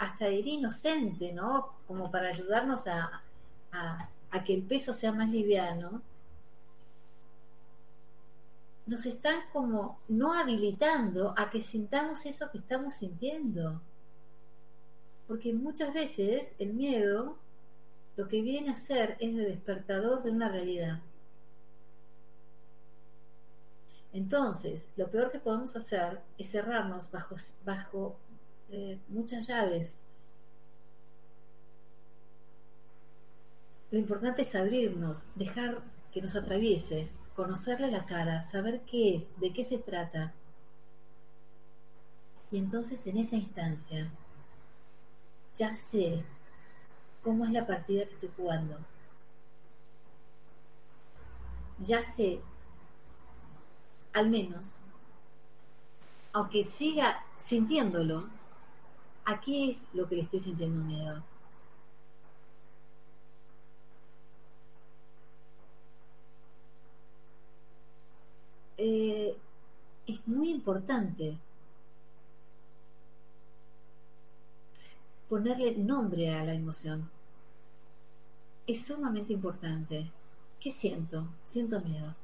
hasta 0.00 0.28
diría 0.28 0.54
inocente, 0.54 1.30
¿no? 1.30 1.74
Como 1.86 2.10
para 2.10 2.30
ayudarnos 2.30 2.86
a, 2.86 3.22
a, 3.70 4.44
que 4.44 4.54
el 4.54 4.62
peso 4.62 4.94
sea 4.94 5.12
más 5.12 5.28
liviano, 5.28 6.00
nos 8.86 9.04
están 9.04 9.42
como 9.52 10.00
no 10.08 10.32
habilitando 10.32 11.34
a 11.36 11.50
que 11.50 11.60
sintamos 11.60 12.24
eso 12.24 12.50
que 12.50 12.58
estamos 12.58 12.94
sintiendo. 12.94 13.82
Porque 15.28 15.52
muchas 15.52 15.92
veces 15.92 16.56
el 16.58 16.72
miedo 16.72 17.36
lo 18.16 18.26
que 18.26 18.40
viene 18.40 18.70
a 18.70 18.76
ser 18.76 19.18
es 19.20 19.36
de 19.36 19.44
despertador 19.44 20.22
de 20.22 20.30
una 20.30 20.48
realidad. 20.48 21.00
Entonces, 24.14 24.94
lo 24.96 25.10
peor 25.10 25.30
que 25.30 25.40
podemos 25.40 25.76
hacer 25.76 26.22
es 26.38 26.50
cerrarnos 26.50 27.10
bajo, 27.10 27.34
bajo 27.66 28.16
eh, 28.72 28.98
muchas 29.08 29.46
llaves. 29.46 30.00
Lo 33.90 33.98
importante 33.98 34.42
es 34.42 34.54
abrirnos, 34.54 35.24
dejar 35.34 35.82
que 36.12 36.22
nos 36.22 36.36
atraviese, 36.36 37.08
conocerle 37.34 37.90
la 37.90 38.06
cara, 38.06 38.40
saber 38.40 38.82
qué 38.82 39.16
es, 39.16 39.38
de 39.40 39.52
qué 39.52 39.64
se 39.64 39.78
trata. 39.78 40.32
Y 42.52 42.58
entonces 42.58 43.04
en 43.06 43.18
esa 43.18 43.36
instancia 43.36 44.10
ya 45.54 45.74
sé 45.74 46.24
cómo 47.22 47.44
es 47.44 47.50
la 47.50 47.66
partida 47.66 48.04
que 48.04 48.14
estoy 48.14 48.30
jugando. 48.36 48.78
Ya 51.78 52.04
sé, 52.04 52.40
al 54.12 54.30
menos, 54.30 54.80
aunque 56.32 56.62
siga 56.62 57.24
sintiéndolo, 57.36 58.28
¿a 59.30 59.40
qué 59.40 59.70
es 59.70 59.94
lo 59.94 60.08
que 60.08 60.16
le 60.16 60.22
estoy 60.22 60.40
sintiendo 60.40 60.84
miedo? 60.84 61.22
Eh, 68.76 69.36
es 70.06 70.26
muy 70.26 70.50
importante 70.50 71.38
ponerle 75.28 75.76
nombre 75.76 76.34
a 76.34 76.44
la 76.44 76.54
emoción. 76.54 77.08
Es 78.66 78.84
sumamente 78.86 79.32
importante. 79.32 80.10
¿Qué 80.58 80.70
siento? 80.70 81.28
Siento 81.44 81.80
miedo. 81.80 82.14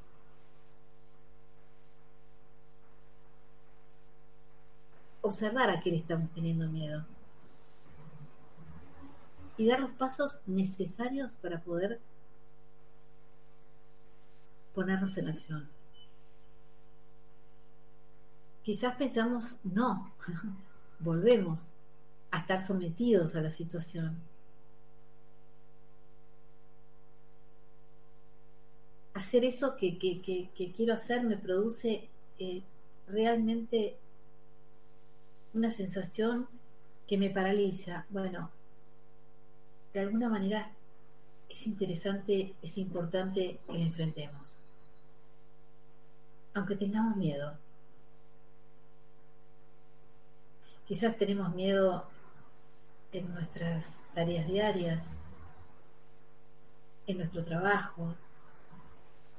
Observar 5.26 5.71
a 5.71 5.80
qué 5.80 5.90
le 5.90 5.97
estamos 5.97 6.30
teniendo 6.30 6.68
miedo. 6.68 7.04
Y 9.59 9.66
dar 9.66 9.80
los 9.80 9.90
pasos 9.90 10.38
necesarios 10.47 11.35
para 11.42 11.61
poder 11.61 11.99
ponernos 14.73 15.18
en 15.18 15.28
acción. 15.28 15.68
Quizás 18.62 18.95
pensamos, 18.95 19.56
no, 19.64 20.12
volvemos 21.00 21.73
a 22.30 22.38
estar 22.38 22.64
sometidos 22.64 23.35
a 23.35 23.40
la 23.40 23.50
situación. 23.50 24.16
Hacer 29.14 29.45
eso 29.45 29.76
que, 29.76 29.99
quiero 30.76 30.95
hacer 30.95 31.25
me 31.25 31.37
produce 31.37 32.09
eh, 32.38 32.62
realmente 33.09 33.97
una 35.56 35.70
sensación 35.70 36.46
que 37.08 37.16
me 37.16 37.30
paraliza. 37.30 38.04
Bueno, 38.10 38.50
de 39.94 40.00
alguna 40.00 40.28
manera 40.28 40.70
es 41.48 41.66
interesante, 41.66 42.54
es 42.60 42.76
importante 42.76 43.58
que 43.66 43.72
la 43.72 43.84
enfrentemos. 43.84 44.58
Aunque 46.54 46.76
tengamos 46.76 47.16
miedo. 47.16 47.56
Quizás 50.86 51.16
tenemos 51.16 51.54
miedo 51.54 52.06
en 53.12 53.32
nuestras 53.32 54.04
tareas 54.14 54.46
diarias, 54.46 55.16
en 57.06 57.16
nuestro 57.16 57.42
trabajo. 57.42 58.14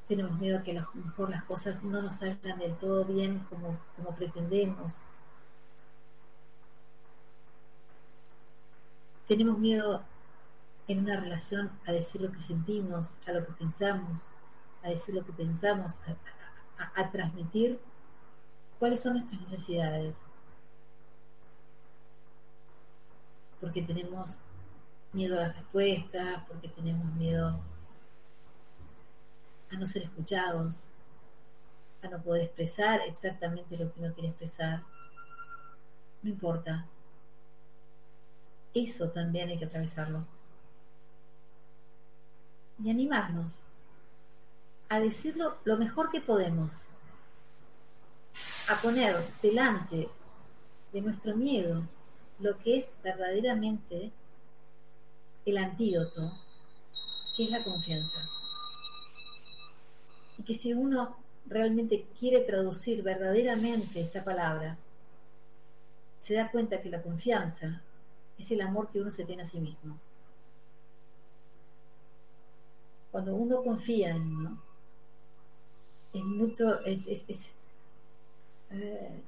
Tenemos 0.07 0.39
miedo 0.39 0.63
que 0.63 0.71
a 0.71 0.81
lo 0.81 0.89
mejor 0.95 1.29
las 1.29 1.43
cosas 1.43 1.83
no 1.83 2.01
nos 2.01 2.15
salgan 2.15 2.57
del 2.57 2.75
todo 2.75 3.05
bien 3.05 3.45
como, 3.49 3.79
como 3.95 4.15
pretendemos. 4.15 5.03
Tenemos 9.27 9.57
miedo 9.59 10.03
en 10.87 10.99
una 10.99 11.19
relación 11.19 11.71
a 11.85 11.91
decir 11.91 12.21
lo 12.21 12.31
que 12.31 12.39
sentimos, 12.39 13.17
a 13.27 13.31
lo 13.31 13.45
que 13.45 13.53
pensamos, 13.53 14.35
a 14.83 14.89
decir 14.89 15.15
lo 15.15 15.25
que 15.25 15.33
pensamos, 15.33 15.97
a 16.95 17.09
transmitir 17.11 17.79
cuáles 18.79 19.01
son 19.01 19.13
nuestras 19.13 19.41
necesidades. 19.41 20.21
porque 23.59 23.81
tenemos 23.81 24.39
miedo 25.13 25.37
a 25.37 25.47
la 25.47 25.53
respuesta, 25.53 26.45
porque 26.47 26.67
tenemos 26.69 27.11
miedo 27.15 27.59
a 29.71 29.75
no 29.75 29.85
ser 29.85 30.03
escuchados, 30.03 30.85
a 32.01 32.07
no 32.07 32.21
poder 32.21 32.43
expresar 32.43 33.01
exactamente 33.01 33.77
lo 33.77 33.91
que 33.91 33.99
uno 33.99 34.13
quiere 34.13 34.29
expresar. 34.29 34.83
No 36.21 36.29
importa. 36.29 36.85
Eso 38.73 39.09
también 39.09 39.49
hay 39.49 39.57
que 39.57 39.65
atravesarlo. 39.65 40.25
Y 42.83 42.89
animarnos 42.89 43.63
a 44.89 44.99
decirlo 44.99 45.57
lo 45.65 45.77
mejor 45.77 46.09
que 46.11 46.21
podemos, 46.21 46.87
a 48.69 48.81
poner 48.81 49.15
delante 49.41 50.09
de 50.93 51.01
nuestro 51.01 51.35
miedo 51.35 51.83
lo 52.39 52.57
que 52.59 52.77
es 52.77 52.97
verdaderamente 53.03 54.11
el 55.45 55.57
antídoto, 55.57 56.31
que 57.35 57.45
es 57.45 57.49
la 57.49 57.63
confianza. 57.63 58.19
Y 60.37 60.43
que 60.43 60.53
si 60.53 60.73
uno 60.73 61.17
realmente 61.47 62.05
quiere 62.19 62.41
traducir 62.41 63.01
verdaderamente 63.01 64.01
esta 64.01 64.23
palabra, 64.23 64.77
se 66.19 66.35
da 66.35 66.51
cuenta 66.51 66.81
que 66.81 66.89
la 66.89 67.01
confianza 67.01 67.81
es 68.37 68.51
el 68.51 68.61
amor 68.61 68.89
que 68.89 69.01
uno 69.01 69.11
se 69.11 69.25
tiene 69.25 69.43
a 69.43 69.45
sí 69.45 69.59
mismo. 69.59 69.97
Cuando 73.11 73.35
uno 73.35 73.63
confía 73.63 74.11
en 74.11 74.21
uno, 74.21 74.61
es 76.13 76.23
mucho, 76.23 76.79
es, 76.85 77.07
es, 77.07 77.55
eh, 78.71 79.23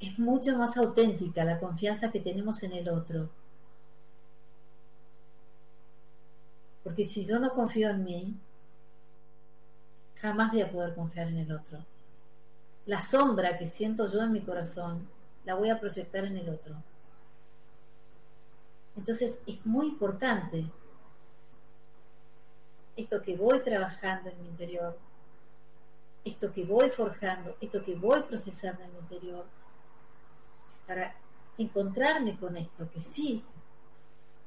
es 0.00 0.18
mucho 0.18 0.56
más 0.56 0.76
auténtica 0.76 1.44
la 1.44 1.60
confianza 1.60 2.10
que 2.10 2.20
tenemos 2.20 2.62
en 2.62 2.72
el 2.72 2.88
otro. 2.88 3.30
Porque 6.82 7.04
si 7.04 7.24
yo 7.24 7.38
no 7.38 7.52
confío 7.52 7.90
en 7.90 8.04
mí, 8.04 8.34
jamás 10.16 10.52
voy 10.52 10.62
a 10.62 10.70
poder 10.70 10.94
confiar 10.94 11.28
en 11.28 11.38
el 11.38 11.52
otro. 11.52 11.84
La 12.86 13.00
sombra 13.00 13.56
que 13.56 13.66
siento 13.66 14.10
yo 14.10 14.22
en 14.22 14.32
mi 14.32 14.42
corazón, 14.42 15.08
la 15.44 15.54
voy 15.54 15.70
a 15.70 15.80
proyectar 15.80 16.24
en 16.24 16.36
el 16.36 16.48
otro. 16.50 16.76
Entonces 18.96 19.42
es 19.46 19.66
muy 19.66 19.86
importante 19.86 20.70
esto 22.96 23.20
que 23.22 23.36
voy 23.36 23.60
trabajando 23.62 24.30
en 24.30 24.42
mi 24.42 24.48
interior, 24.48 24.96
esto 26.24 26.52
que 26.52 26.64
voy 26.64 26.90
forjando, 26.90 27.56
esto 27.60 27.84
que 27.84 27.96
voy 27.96 28.22
procesando 28.22 28.82
en 28.84 28.92
mi 28.92 28.98
interior, 28.98 29.44
para 30.86 31.10
encontrarme 31.58 32.38
con 32.38 32.56
esto, 32.56 32.88
que 32.90 33.00
sí 33.00 33.44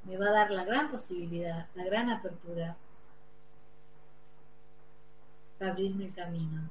me 0.03 0.17
va 0.17 0.27
a 0.27 0.31
dar 0.31 0.51
la 0.51 0.63
gran 0.63 0.89
posibilidad, 0.89 1.67
la 1.75 1.83
gran 1.83 2.09
apertura 2.09 2.77
para 5.57 5.71
abrirme 5.71 6.05
el 6.05 6.13
camino. 6.13 6.69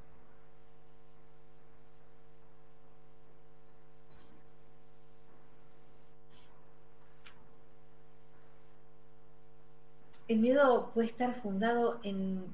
El 10.28 10.38
miedo 10.38 10.90
puede 10.92 11.08
estar 11.08 11.34
fundado 11.34 12.00
en, 12.02 12.44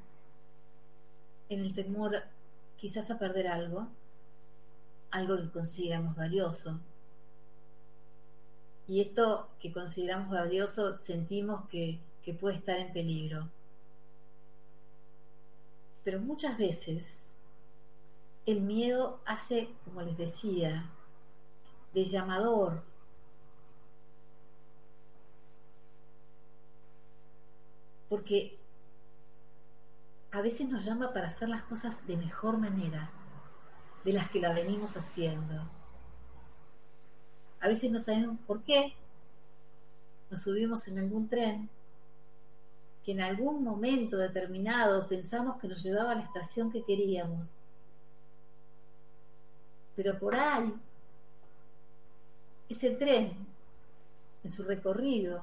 en 1.48 1.60
el 1.60 1.74
temor 1.74 2.22
quizás 2.76 3.10
a 3.10 3.18
perder 3.18 3.48
algo, 3.48 3.88
algo 5.10 5.36
que 5.36 5.50
consideramos 5.50 6.16
valioso, 6.16 6.78
y 8.88 9.00
esto 9.00 9.48
que 9.60 9.72
consideramos 9.72 10.30
valioso 10.30 10.98
sentimos 10.98 11.68
que, 11.68 11.98
puede 12.40 12.56
estar 12.56 12.78
en 12.78 12.92
peligro. 12.92 13.48
Pero 16.04 16.20
muchas 16.20 16.58
veces 16.58 17.36
el 18.46 18.60
miedo 18.60 19.20
hace, 19.24 19.68
como 19.84 20.02
les 20.02 20.16
decía, 20.16 20.90
de 21.94 22.04
llamador. 22.04 22.82
Porque 28.12 28.58
a 30.32 30.42
veces 30.42 30.68
nos 30.68 30.84
llama 30.84 31.14
para 31.14 31.28
hacer 31.28 31.48
las 31.48 31.62
cosas 31.62 32.06
de 32.06 32.18
mejor 32.18 32.58
manera 32.58 33.10
de 34.04 34.12
las 34.12 34.28
que 34.28 34.38
la 34.38 34.52
venimos 34.52 34.98
haciendo. 34.98 35.66
A 37.58 37.68
veces 37.68 37.90
no 37.90 37.98
sabemos 37.98 38.36
por 38.46 38.62
qué. 38.64 38.92
Nos 40.28 40.42
subimos 40.42 40.86
en 40.88 40.98
algún 40.98 41.26
tren 41.26 41.70
que 43.02 43.12
en 43.12 43.22
algún 43.22 43.64
momento 43.64 44.18
determinado 44.18 45.08
pensamos 45.08 45.58
que 45.58 45.68
nos 45.68 45.82
llevaba 45.82 46.12
a 46.12 46.16
la 46.16 46.24
estación 46.24 46.70
que 46.70 46.84
queríamos. 46.84 47.54
Pero 49.96 50.18
por 50.18 50.34
ahí, 50.34 50.70
ese 52.68 52.90
tren, 52.90 53.32
en 54.44 54.50
su 54.50 54.64
recorrido, 54.64 55.42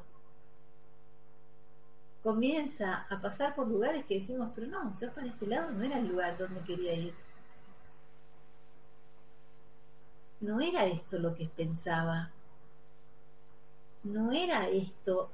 comienza 2.24 3.06
a 3.10 3.22
pasar 3.22 3.56
por 3.56 3.68
lugares 3.68 4.06
que 4.06 4.16
decimos, 4.16 4.52
pero 4.56 4.68
no, 4.68 4.96
yo 5.00 5.14
para 5.14 5.28
este 5.28 5.48
lado 5.48 5.72
no 5.72 5.84
era 5.84 6.00
el 6.00 6.08
lugar 6.08 6.38
donde 6.38 6.62
quería 6.62 6.94
ir. 6.94 7.14
No 10.42 10.62
era 10.62 10.86
esto 10.86 11.20
lo 11.20 11.36
que 11.36 11.48
pensaba. 11.48 12.32
No 14.04 14.32
era 14.32 14.70
esto 14.70 15.30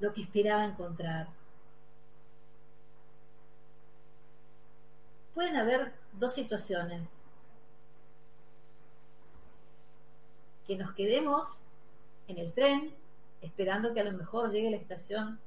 lo 0.00 0.12
que 0.12 0.22
esperaba 0.22 0.64
encontrar. 0.64 1.28
Pueden 5.34 5.56
haber 5.56 5.92
dos 6.18 6.34
situaciones. 6.34 7.21
Que 10.72 10.78
nos 10.78 10.94
quedemos 10.94 11.60
en 12.28 12.38
el 12.38 12.50
tren 12.54 12.94
esperando 13.42 13.92
que 13.92 14.00
a 14.00 14.04
lo 14.04 14.12
mejor 14.12 14.50
llegue 14.50 14.70
la 14.70 14.78
estación 14.78 15.38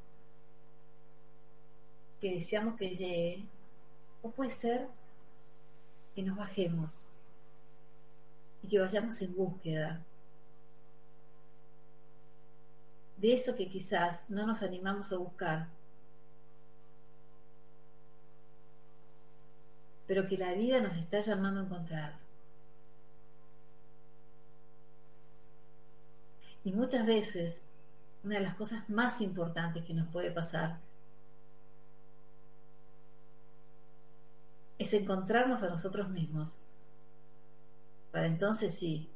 que 2.22 2.30
deseamos 2.30 2.76
que 2.76 2.90
llegue. 2.92 3.44
O 4.22 4.30
puede 4.30 4.52
ser 4.52 4.88
que 6.14 6.22
nos 6.22 6.38
bajemos 6.38 7.08
y 8.62 8.68
que 8.68 8.78
vayamos 8.78 9.20
en 9.24 9.36
búsqueda 9.36 10.06
de 13.18 13.34
eso 13.34 13.56
que 13.56 13.68
quizás 13.68 14.30
no 14.30 14.46
nos 14.46 14.62
animamos 14.62 15.12
a 15.12 15.18
buscar, 15.18 15.70
pero 20.06 20.28
que 20.28 20.38
la 20.38 20.54
vida 20.54 20.80
nos 20.82 20.96
está 20.96 21.22
llamando 21.22 21.62
a 21.62 21.64
encontrar. 21.64 22.25
Y 26.66 26.72
muchas 26.72 27.06
veces 27.06 27.64
una 28.24 28.36
de 28.36 28.42
las 28.42 28.56
cosas 28.56 28.90
más 28.90 29.22
importantes 29.22 29.86
que 29.86 29.94
nos 29.94 30.08
puede 30.08 30.32
pasar 30.32 30.80
es 34.80 34.92
encontrarnos 34.94 35.62
a 35.62 35.70
nosotros 35.70 36.10
mismos. 36.10 36.58
Para 38.12 38.26
entonces 38.26 38.74
sí, 38.78 39.08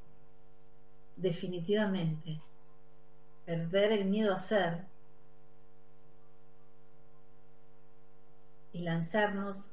definitivamente, 1.15 2.39
perder 3.45 3.93
el 3.93 4.05
miedo 4.05 4.33
a 4.33 4.39
ser 4.39 4.85
y 8.73 8.81
lanzarnos 8.81 9.71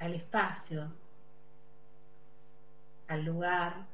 al 0.00 0.14
espacio, 0.14 0.90
al 3.08 3.24
lugar, 3.24 3.86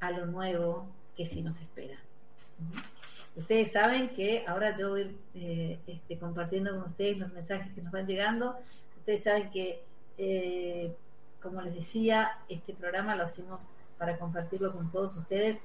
a 0.00 0.10
lo 0.10 0.26
nuevo 0.26 0.88
que 1.16 1.24
sí 1.24 1.42
nos 1.42 1.60
espera. 1.60 1.96
Ustedes 3.36 3.72
saben 3.72 4.10
que 4.10 4.44
ahora 4.46 4.76
yo 4.76 4.90
voy 4.90 5.16
eh, 5.34 5.78
este, 5.86 6.18
compartiendo 6.18 6.72
con 6.72 6.82
ustedes 6.82 7.18
los 7.18 7.32
mensajes 7.32 7.72
que 7.72 7.80
nos 7.82 7.92
van 7.92 8.06
llegando. 8.06 8.56
Ustedes 8.98 9.22
saben 9.22 9.50
que 9.50 9.82
eh, 10.18 10.94
como 11.40 11.62
les 11.62 11.74
decía, 11.74 12.38
este 12.48 12.74
programa 12.74 13.16
lo 13.16 13.24
hacemos 13.24 13.68
para 13.98 14.18
compartirlo 14.18 14.72
con 14.72 14.90
todos 14.90 15.16
ustedes. 15.16 15.62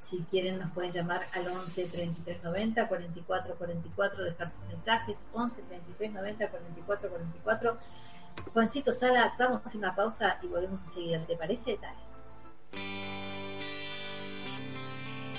Si 0.00 0.22
quieren 0.24 0.58
nos 0.58 0.72
pueden 0.72 0.92
llamar 0.92 1.22
al 1.34 1.46
11 1.46 1.86
33 1.86 2.42
90 2.42 2.88
44 2.88 3.54
44, 3.54 4.24
dejar 4.24 4.50
sus 4.50 4.60
mensajes, 4.64 5.26
11 5.32 5.62
33 5.62 6.12
90 6.12 6.50
44 6.50 7.08
44. 7.10 7.78
Juancito 8.52 8.92
Sala, 8.92 9.34
vamos 9.38 9.62
a 9.62 9.64
hacer 9.64 9.78
una 9.78 9.94
pausa 9.94 10.38
y 10.42 10.46
volvemos 10.46 10.82
enseguida. 10.82 11.24
¿Te 11.26 11.36
parece? 11.36 11.78
Dale. 11.80 11.98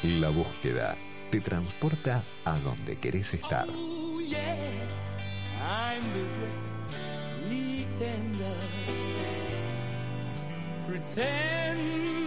La 0.04 0.30
búsqueda 0.30 0.98
te 1.32 1.40
transporta 1.40 2.24
a 2.46 2.60
donde 2.60 3.00
querés 3.00 3.34
estar. 3.34 3.68
Oh, 3.70 4.20
yes, 4.20 4.38
I'm 5.62 6.04
the 6.14 6.20
great 6.40 6.74
pretender. 8.04 8.58
Pretending 10.88 12.20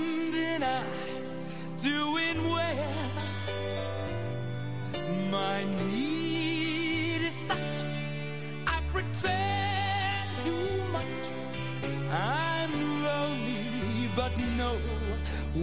I'm 0.63 0.85
doing 1.83 2.51
well. 2.51 3.13
My 5.31 5.65
need 5.65 6.16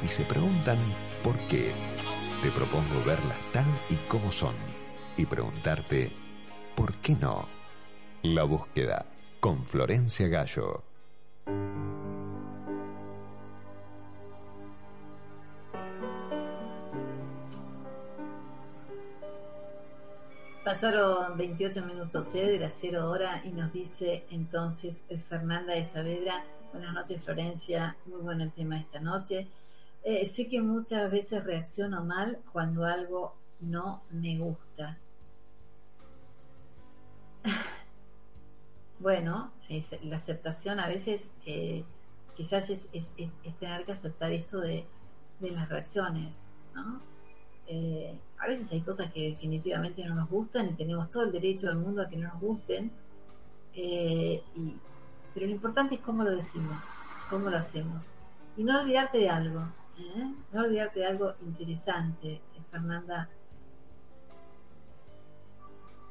Y 0.03 0.09
se 0.09 0.25
preguntan 0.25 0.79
por 1.23 1.39
qué. 1.49 1.73
Te 2.43 2.51
propongo 2.51 3.03
verlas 3.07 3.39
tal 3.53 3.65
y 3.89 3.95
como 4.09 4.31
son 4.31 4.55
y 5.17 5.25
preguntarte 5.25 6.13
¿por 6.75 6.97
qué 6.97 7.15
no? 7.15 7.49
La 8.23 8.45
búsqueda 8.45 9.07
con 9.41 9.65
Florencia 9.65 10.29
Gallo. 10.29 10.83
Pasaron 20.63 21.37
28 21.37 21.85
minutos 21.87 22.27
¿eh? 22.35 22.47
de 22.47 22.59
las 22.59 22.75
0 22.81 23.11
hora 23.11 23.43
y 23.45 23.53
nos 23.53 23.73
dice 23.73 24.25
entonces 24.31 25.03
eh, 25.09 25.19
Fernanda 25.19 25.75
de 25.75 25.85
Saavedra, 25.85 26.45
buenas 26.73 26.95
noches 26.95 27.23
Florencia, 27.23 27.97
muy 28.07 28.21
bueno 28.23 28.45
el 28.45 28.53
tema 28.53 28.79
esta 28.79 28.99
noche. 28.99 29.49
Eh, 30.05 30.27
sé 30.27 30.49
que 30.49 30.61
muchas 30.61 31.11
veces 31.11 31.45
reacciono 31.45 32.03
mal 32.05 32.41
cuando 32.53 32.85
algo 32.85 33.35
no 33.61 34.03
me 34.11 34.39
gusta. 34.39 34.99
bueno, 38.99 39.53
la 40.03 40.17
aceptación 40.17 40.81
a 40.81 40.89
veces 40.89 41.37
eh, 41.47 41.85
quizás 42.35 42.71
es, 42.71 42.89
tener 43.61 43.85
que 43.85 43.93
aceptar 43.93 44.33
esto 44.33 44.61
de, 44.61 44.87
de 45.41 45.51
las 45.51 45.69
reacciones, 45.69 46.49
¿no? 46.75 47.01
Eh, 47.69 48.19
a 48.41 48.49
veces 48.49 48.73
hay 48.73 48.81
cosas 48.81 49.13
que 49.13 49.31
definitivamente 49.31 50.05
no 50.05 50.15
nos 50.15 50.29
gustan 50.29 50.69
y 50.69 50.73
tenemos 50.73 51.11
todo 51.11 51.23
el 51.23 51.33
derecho 51.33 51.69
del 51.69 51.77
mundo 51.77 52.03
a 52.03 52.09
que 52.09 52.17
no 52.17 52.29
nos 52.29 52.41
gusten, 52.41 52.91
eh, 53.75 54.43
y, 54.57 54.75
pero 55.35 55.47
lo 55.47 55.53
importante 55.53 55.97
es 55.97 56.01
cómo 56.01 56.25
lo 56.25 56.31
decimos, 56.31 56.85
cómo 57.29 57.51
lo 57.51 57.57
hacemos. 57.57 58.11
Y 58.57 58.65
no 58.65 58.81
olvidarte 58.81 59.19
de 59.19 59.31
algo, 59.31 59.61
¿eh? 59.99 60.35
no 60.53 60.61
olvidarte 60.61 61.01
de 61.01 61.07
algo 61.07 61.35
interesante, 61.43 62.43
Fernanda. 62.71 63.29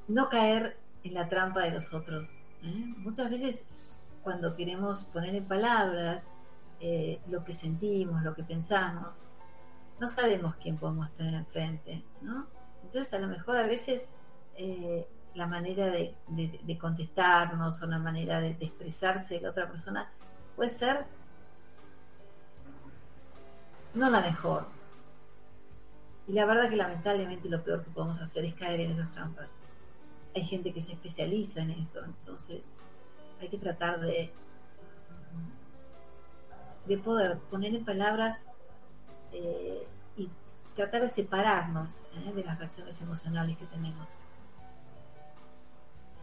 No 0.07 0.29
caer 0.29 0.77
en 1.03 1.13
la 1.13 1.29
trampa 1.29 1.61
de 1.61 1.71
los 1.71 1.93
otros. 1.93 2.33
Muchas 2.97 3.31
veces 3.31 3.65
cuando 4.23 4.55
queremos 4.55 5.05
poner 5.05 5.35
en 5.35 5.45
palabras 5.45 6.33
lo 7.27 7.43
que 7.43 7.53
sentimos, 7.53 8.23
lo 8.23 8.33
que 8.33 8.43
pensamos, 8.43 9.21
no 9.99 10.09
sabemos 10.09 10.55
quién 10.55 10.77
podemos 10.77 11.13
tener 11.13 11.35
enfrente, 11.35 12.03
¿no? 12.21 12.47
Entonces 12.83 13.13
a 13.13 13.19
lo 13.19 13.27
mejor 13.27 13.57
a 13.57 13.67
veces 13.67 14.09
eh, 14.55 15.07
la 15.35 15.47
manera 15.47 15.87
de, 15.87 16.15
de, 16.27 16.77
contestarnos 16.77 17.81
o 17.81 17.85
la 17.87 17.99
manera 17.99 18.41
de, 18.41 18.57
expresarse 18.59 19.35
de 19.35 19.41
la 19.41 19.51
otra 19.51 19.69
persona 19.69 20.11
puede 20.55 20.69
ser 20.69 21.05
no 23.93 24.09
la 24.09 24.21
mejor. 24.21 24.67
Y 26.27 26.33
la 26.33 26.45
verdad 26.45 26.69
que 26.69 26.75
lamentablemente 26.75 27.49
lo 27.49 27.63
peor 27.63 27.83
que 27.83 27.91
podemos 27.91 28.21
hacer 28.21 28.45
es 28.45 28.53
caer 28.55 28.81
en 28.81 28.91
esas 28.91 29.11
trampas. 29.11 29.57
Hay 30.35 30.43
gente 30.43 30.71
que 30.73 30.81
se 30.81 30.93
especializa 30.93 31.61
en 31.61 31.71
eso, 31.71 32.03
entonces 32.05 32.73
hay 33.41 33.49
que 33.49 33.57
tratar 33.57 33.99
de, 33.99 34.31
de 36.85 36.97
poder 36.97 37.37
poner 37.49 37.75
en 37.75 37.83
palabras 37.83 38.47
eh, 39.33 39.87
y 40.15 40.29
tratar 40.75 41.01
de 41.01 41.09
separarnos 41.09 42.03
eh, 42.13 42.31
de 42.33 42.43
las 42.43 42.57
reacciones 42.59 43.01
emocionales 43.01 43.57
que 43.57 43.65
tenemos. 43.65 44.09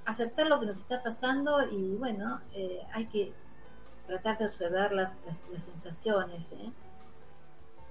Aceptar 0.08 0.46
lo 0.46 0.58
que 0.58 0.64
nos 0.64 0.78
está 0.78 1.02
pasando 1.02 1.70
y 1.70 1.94
bueno, 1.96 2.40
eh, 2.54 2.80
hay 2.94 3.06
que 3.08 3.34
tratar 4.06 4.38
de 4.38 4.46
observar 4.46 4.90
las, 4.92 5.18
las, 5.26 5.44
sensaciones 5.60 6.50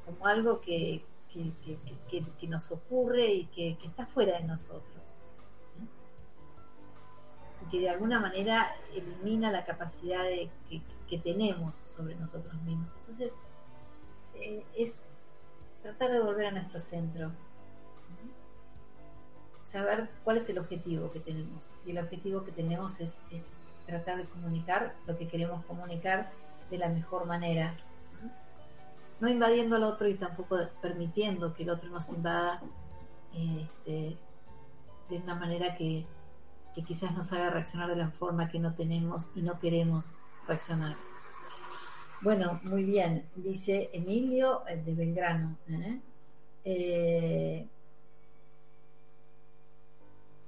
como 0.04 0.26
algo 0.26 0.60
que, 0.60 1.06
que, 1.32 1.54
que, 2.40 2.48
nos 2.48 2.72
ocurre 2.72 3.28
y 3.28 3.46
que, 3.46 3.78
está 3.86 4.08
fuera 4.08 4.40
de 4.40 4.46
nosotros. 4.46 5.20
Y 7.62 7.70
que 7.70 7.82
de 7.82 7.90
alguna 7.92 8.20
manera 8.20 8.72
elimina 8.96 9.52
la 9.52 9.64
capacidad 9.64 10.24
de, 10.24 10.50
que, 11.08 11.20
tenemos 11.20 11.84
sobre 11.86 12.16
nosotros 12.16 12.52
mismos. 12.64 12.96
Entonces, 13.02 13.38
eh, 14.34 14.66
es 14.76 15.06
tratar 15.84 16.12
de 16.12 16.20
volver 16.20 16.48
a 16.48 16.52
nuestro 16.52 16.80
centro. 16.80 17.32
Saber 19.68 20.10
cuál 20.24 20.38
es 20.38 20.50
el 20.50 20.60
objetivo 20.60 21.12
que 21.12 21.20
tenemos. 21.20 21.76
Y 21.86 21.92
el 21.92 21.98
objetivo 21.98 22.46
que 22.46 22.54
tenemos 22.54 23.02
es, 23.02 23.26
es 23.32 23.54
tratar 23.86 24.16
de 24.16 24.24
comunicar 24.24 24.96
lo 25.06 25.18
que 25.18 25.28
queremos 25.28 25.66
comunicar 25.66 26.32
de 26.72 26.78
la 26.78 26.88
mejor 26.88 27.26
manera. 27.26 27.76
No 29.20 29.28
invadiendo 29.28 29.76
al 29.76 29.84
otro 29.84 30.08
y 30.08 30.14
tampoco 30.14 30.58
permitiendo 30.82 31.54
que 31.54 31.64
el 31.64 31.72
otro 31.72 31.90
nos 31.90 32.08
invada 32.14 32.62
este, 33.34 34.18
de 35.10 35.18
una 35.18 35.36
manera 35.36 35.76
que, 35.76 36.06
que 36.74 36.84
quizás 36.86 37.12
nos 37.14 37.34
haga 37.34 37.50
reaccionar 37.50 37.90
de 37.90 37.98
la 37.98 38.12
forma 38.12 38.50
que 38.50 38.60
no 38.60 38.74
tenemos 38.74 39.32
y 39.36 39.42
no 39.42 39.60
queremos 39.60 40.14
reaccionar. 40.48 40.96
Bueno, 42.22 42.58
muy 42.64 42.86
bien, 42.86 43.28
dice 43.36 43.90
Emilio 43.92 44.64
eh, 44.66 44.78
de 44.78 44.96
Belgrano. 44.96 45.58
¿eh? 45.68 46.00
Eh, 46.64 47.68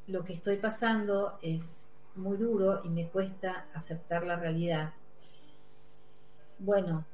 lo 0.10 0.24
que 0.24 0.34
estoy 0.34 0.58
pasando 0.58 1.38
es 1.41 1.91
muy 2.15 2.38
duro 2.38 2.82
y 2.84 2.89
me 2.89 3.08
cuesta 3.08 3.67
aceptar 3.74 4.26
la 4.26 4.36
realidad. 4.36 4.93
Bueno, 6.58 7.06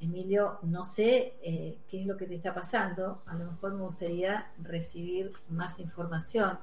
Emilio, 0.00 0.58
no 0.62 0.84
sé 0.84 1.34
qué 1.42 2.00
es 2.00 2.06
lo 2.06 2.16
que 2.16 2.26
te 2.26 2.36
está 2.36 2.54
pasando. 2.54 3.22
A 3.26 3.34
lo 3.34 3.50
mejor 3.50 3.74
me 3.74 3.82
gustaría 3.82 4.50
recibir 4.62 5.32
más 5.50 5.80
información. 5.80 6.58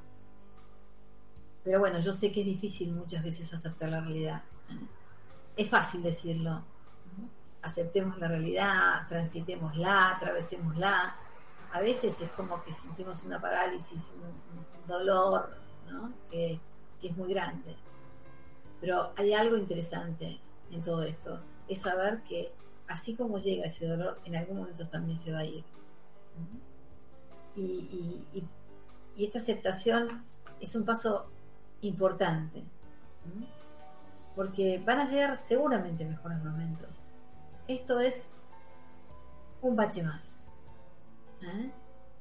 Pero 1.64 1.80
bueno, 1.80 2.00
yo 2.00 2.14
sé 2.14 2.32
que 2.32 2.42
es 2.42 2.46
difícil 2.46 2.92
muchas 2.94 3.24
veces 3.24 3.54
aceptar 3.54 3.90
la 3.90 4.02
realidad. 4.02 4.44
Es 5.56 5.70
fácil 5.70 6.04
decirlo, 6.04 6.64
aceptemos 7.62 8.18
la 8.20 8.28
realidad, 8.28 9.08
transitémosla, 9.08 10.16
atravesémosla. 10.16 11.16
A 11.72 11.80
veces 11.80 12.20
es 12.22 12.30
como 12.32 12.62
que 12.64 12.74
sentimos 12.74 13.24
una 13.24 13.42
parálisis, 13.42 14.14
un, 14.16 14.64
dolor, 14.88 15.50
que, 16.30 16.60
es 17.02 17.18
muy 17.18 17.34
grande. 17.34 17.76
Pero 18.80 19.12
hay 19.18 19.34
algo 19.34 19.58
interesante 19.58 20.40
en 20.72 20.82
todo 20.84 21.04
esto, 21.04 21.40
es 21.68 21.82
saber 21.82 22.22
que 22.24 22.52
así 22.88 23.16
como 23.16 23.38
llega 23.38 23.66
ese 23.66 23.88
dolor, 23.88 24.20
en 24.26 24.36
algún 24.36 24.58
momento 24.58 24.88
también 24.88 25.18
se 25.18 25.32
va 25.32 25.40
a 25.40 25.46
ir. 25.46 25.64
Y 27.56 28.46
esta 29.18 29.38
aceptación 29.38 30.24
es 30.60 30.76
un 30.76 30.86
paso 30.86 31.26
importante, 31.82 32.64
porque 34.36 34.82
van 34.86 35.00
a 35.00 35.10
llegar 35.10 35.38
seguramente 35.38 36.06
mejores 36.06 36.44
momentos 36.44 37.04
esto 37.68 38.00
es 38.00 38.32
un 39.62 39.76
bache 39.76 40.04
más. 40.04 40.48
¿eh? 41.42 41.72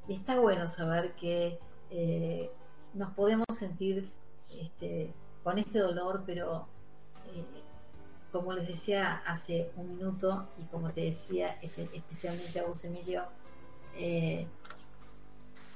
Y 0.09 0.15
está 0.15 0.39
bueno 0.39 0.67
saber 0.67 1.15
que 1.15 1.59
eh, 1.91 2.51
nos 2.95 3.11
podemos 3.15 3.47
sentir 3.53 4.09
este, 4.51 5.13
con 5.43 5.59
este 5.59 5.79
dolor, 5.79 6.23
pero 6.27 6.67
eh, 7.35 7.45
como 8.31 8.53
les 8.53 8.67
decía 8.67 9.23
hace 9.27 9.71
un 9.77 9.97
minuto 9.97 10.49
y 10.59 10.65
como 10.65 10.91
te 10.91 11.03
decía 11.03 11.59
especialmente 11.61 12.61
a 12.61 12.65
vos 12.65 12.83
Emilio, 12.85 13.25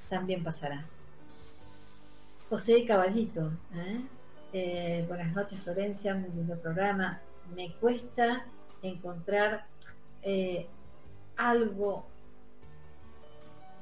también 0.09 0.43
pasará. 0.43 0.87
José 2.49 2.87
Caballito, 2.87 3.53
buenas 5.07 5.35
noches 5.35 5.61
Florencia, 5.61 6.15
muy 6.15 6.31
lindo 6.31 6.59
programa. 6.59 7.21
Me 7.55 7.71
cuesta 7.79 8.45
encontrar 8.83 9.67
eh, 10.23 10.67
algo, 11.37 12.07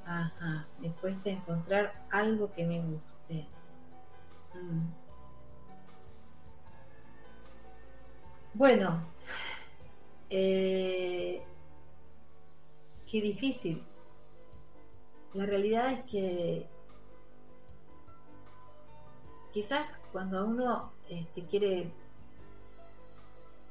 ajá, 0.05 0.67
me 0.81 0.91
cuesta 0.93 1.31
encontrar 1.31 2.05
algo 2.11 2.53
que 2.53 2.65
me 2.65 2.81
guste. 2.81 3.14
Mm. 3.29 5.05
Bueno, 8.55 9.05
eh, 10.31 11.43
qué 13.11 13.21
difícil. 13.21 13.83
La 15.33 15.47
realidad 15.47 15.93
es 15.93 16.03
que 16.05 16.69
quizás 19.53 20.03
cuando 20.13 20.45
uno 20.47 20.93
este, 21.09 21.45
quiere 21.47 21.91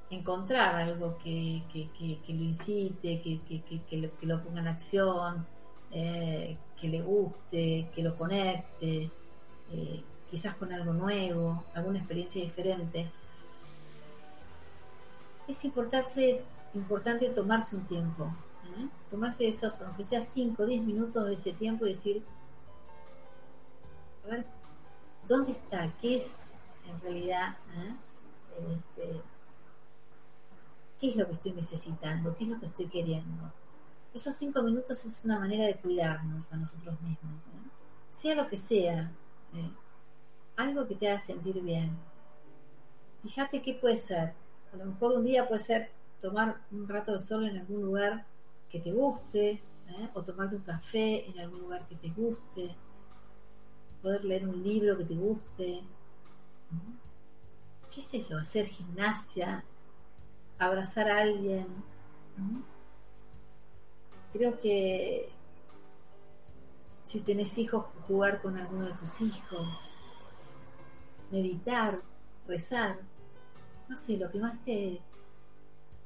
encontrar 0.10 0.76
algo 0.76 1.18
que, 1.18 1.64
lo 2.28 2.44
incite, 2.44 3.22
que, 3.22 3.98
lo, 3.98 4.18
que, 4.18 4.26
lo, 4.28 4.44
ponga 4.44 4.60
en 4.60 4.68
acción, 4.68 5.48
eh, 5.92 6.58
que 6.80 6.90
le 6.90 7.02
guste, 7.02 7.90
que 7.96 8.04
lo 8.04 8.18
conecte, 8.18 9.10
eh, 9.72 10.04
quizás 10.30 10.56
con 10.56 10.72
algo 10.72 10.94
nuevo, 10.94 11.64
alguna 11.74 12.00
experiencia 12.00 12.42
diferente. 12.42 13.12
Es 15.48 15.66
importante 15.66 16.44
importante 16.74 17.30
tomarse 17.30 17.76
un 17.76 17.86
tiempo, 17.86 18.26
¿eh? 18.78 18.88
tomarse 19.10 19.48
esos, 19.48 19.82
aunque 19.82 20.04
sea 20.04 20.22
5 20.22 20.64
o 20.64 20.66
10 20.66 20.84
minutos 20.84 21.26
de 21.28 21.34
ese 21.34 21.54
tiempo 21.54 21.86
y 21.86 21.90
decir, 21.90 22.24
a 24.26 24.28
ver, 24.28 24.46
¿dónde 25.28 25.52
está? 25.52 25.94
¿Qué 26.02 26.16
es 26.16 26.50
en 26.88 27.00
realidad? 27.02 27.58
¿eh? 27.76 27.96
Este, 28.60 29.22
¿Qué 31.00 31.10
es 31.10 31.16
lo 31.16 31.28
que 31.28 31.34
estoy 31.34 31.52
necesitando? 31.54 32.36
¿Qué 32.36 32.46
es 32.46 32.50
lo 32.50 32.60
que 32.60 32.66
estoy 32.68 32.88
queriendo? 32.88 33.52
Esos 34.14 34.36
cinco 34.36 34.62
minutos 34.62 35.06
es 35.06 35.26
una 35.26 35.40
manera 35.40 35.66
de 35.66 35.76
cuidarnos 35.76 36.52
a 36.52 36.58
nosotros 36.58 37.00
mismos, 37.02 37.48
¿eh? 37.48 37.70
sea 38.10 38.36
lo 38.36 38.48
que 38.48 38.58
sea, 38.58 39.12
¿eh? 39.56 39.72
algo 40.58 40.88
que 40.88 40.96
te 40.96 41.10
haga 41.10 41.20
sentir 41.20 41.62
bien. 41.62 41.98
Fíjate 43.24 43.62
qué 43.62 43.74
puede 43.74 43.98
ser. 43.98 44.34
A 44.74 44.78
lo 44.78 44.86
mejor 44.86 45.14
un 45.14 45.24
día 45.24 45.48
puede 45.48 45.62
ser 45.62 45.92
tomar 46.22 46.62
un 46.72 46.88
rato 46.88 47.14
de 47.14 47.20
sol 47.20 47.48
en 47.48 47.58
algún 47.58 47.82
lugar 47.82 48.26
que 48.70 48.80
te 48.80 48.92
guste, 48.92 49.62
¿eh? 49.90 50.10
o 50.14 50.24
tomarte 50.24 50.56
un 50.56 50.64
café 50.64 51.30
en 51.30 51.40
algún 51.40 51.62
lugar 51.62 51.88
que 51.88 51.96
te 51.96 52.10
guste, 52.10 52.76
poder 54.02 54.26
leer 54.26 54.48
un 54.48 54.64
libro 54.64 54.98
que 54.98 55.06
te 55.06 55.16
guste, 55.16 55.84
qué 57.94 58.02
sé 58.02 58.20
yo, 58.20 58.38
hacer 58.38 58.66
gimnasia, 58.66 59.64
abrazar 60.58 61.10
a 61.10 61.22
alguien. 61.22 61.68
Creo 64.32 64.60
que 64.60 65.30
si 67.14 67.22
tenés 67.22 67.56
hijos, 67.60 67.86
jugar 68.08 68.42
con 68.42 68.58
alguno 68.58 68.88
de 68.88 68.94
tus 68.94 69.22
hijos, 69.22 69.94
meditar, 71.30 72.02
rezar, 72.48 72.98
no 73.88 73.96
sé, 73.96 74.18
lo 74.18 74.32
que 74.32 74.40
más 74.40 74.60
te, 74.66 75.00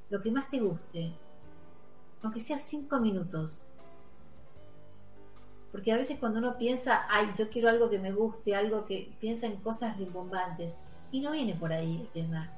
lo 0.10 0.22
que 0.22 0.32
más 0.32 0.50
te 0.50 0.60
guste, 0.60 1.14
aunque 2.22 2.42
sea 2.42 2.58
cinco 2.58 3.00
minutos. 3.00 3.66
Porque 5.72 5.94
a 5.94 5.96
veces 5.96 6.20
cuando 6.20 6.40
uno 6.40 6.58
piensa, 6.58 7.06
ay, 7.10 7.32
yo 7.38 7.50
quiero 7.50 7.70
algo 7.70 7.90
que 7.90 8.00
me 8.00 8.12
guste, 8.12 8.54
algo 8.54 8.84
que 8.84 9.16
piensa 9.22 9.48
en 9.48 9.62
cosas 9.62 9.96
rimbombantes, 9.98 10.76
y 11.14 11.22
no 11.22 11.32
viene 11.32 11.56
por 11.56 11.72
ahí 11.72 12.02
el 12.02 12.08
tema. 12.10 12.52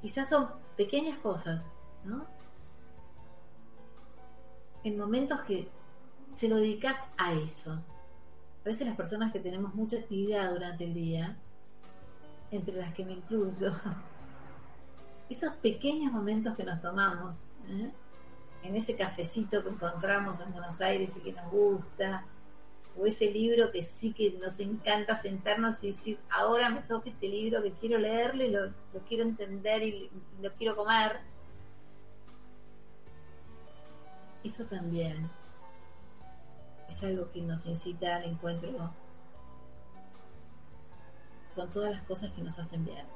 Quizás 0.00 0.28
son 0.28 0.48
pequeñas 0.76 1.18
cosas, 1.18 1.74
¿no? 2.04 2.24
En 4.84 4.96
momentos 4.96 5.40
que 5.40 5.79
se 6.30 6.48
lo 6.48 6.56
dedicas 6.56 6.96
a 7.18 7.32
eso. 7.34 7.72
A 7.72 8.64
veces 8.64 8.86
las 8.86 8.96
personas 8.96 9.32
que 9.32 9.40
tenemos 9.40 9.74
mucha 9.74 9.98
actividad 9.98 10.52
durante 10.52 10.84
el 10.84 10.94
día, 10.94 11.36
entre 12.50 12.76
las 12.76 12.94
que 12.94 13.04
me 13.04 13.12
incluyo, 13.12 13.72
esos 15.28 15.54
pequeños 15.56 16.12
momentos 16.12 16.56
que 16.56 16.64
nos 16.64 16.80
tomamos, 16.80 17.48
¿eh? 17.68 17.90
en 18.62 18.76
ese 18.76 18.94
cafecito 18.94 19.62
que 19.62 19.70
encontramos 19.70 20.40
en 20.40 20.52
Buenos 20.52 20.80
Aires 20.80 21.16
y 21.16 21.20
que 21.20 21.32
nos 21.32 21.50
gusta, 21.50 22.24
o 22.98 23.06
ese 23.06 23.30
libro 23.30 23.70
que 23.70 23.82
sí 23.82 24.12
que 24.12 24.32
nos 24.32 24.60
encanta 24.60 25.14
sentarnos 25.14 25.82
y 25.84 25.88
decir, 25.88 26.18
ahora 26.30 26.68
me 26.68 26.82
toca 26.82 27.08
este 27.08 27.28
libro 27.28 27.62
que 27.62 27.72
quiero 27.72 27.98
leerlo 27.98 28.44
y 28.44 28.50
lo, 28.50 28.66
lo 28.66 29.00
quiero 29.08 29.22
entender 29.22 29.82
y 29.82 30.10
lo 30.42 30.52
quiero 30.54 30.76
comer. 30.76 31.20
Eso 34.42 34.64
también 34.64 35.30
es 36.90 37.02
algo 37.04 37.30
que 37.30 37.40
nos 37.40 37.64
incita 37.66 38.16
al 38.16 38.24
encuentro 38.24 38.92
con 41.54 41.70
todas 41.70 41.92
las 41.92 42.02
cosas 42.02 42.32
que 42.32 42.42
nos 42.42 42.58
hacen 42.58 42.84
bien. 42.84 43.06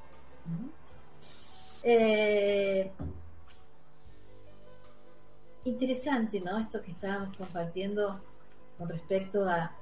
Eh, 1.82 2.92
interesante, 5.64 6.40
¿no? 6.40 6.58
Esto 6.58 6.82
que 6.82 6.92
estábamos 6.92 7.36
compartiendo 7.36 8.20
con 8.78 8.88
respecto 8.88 9.48
a, 9.48 9.72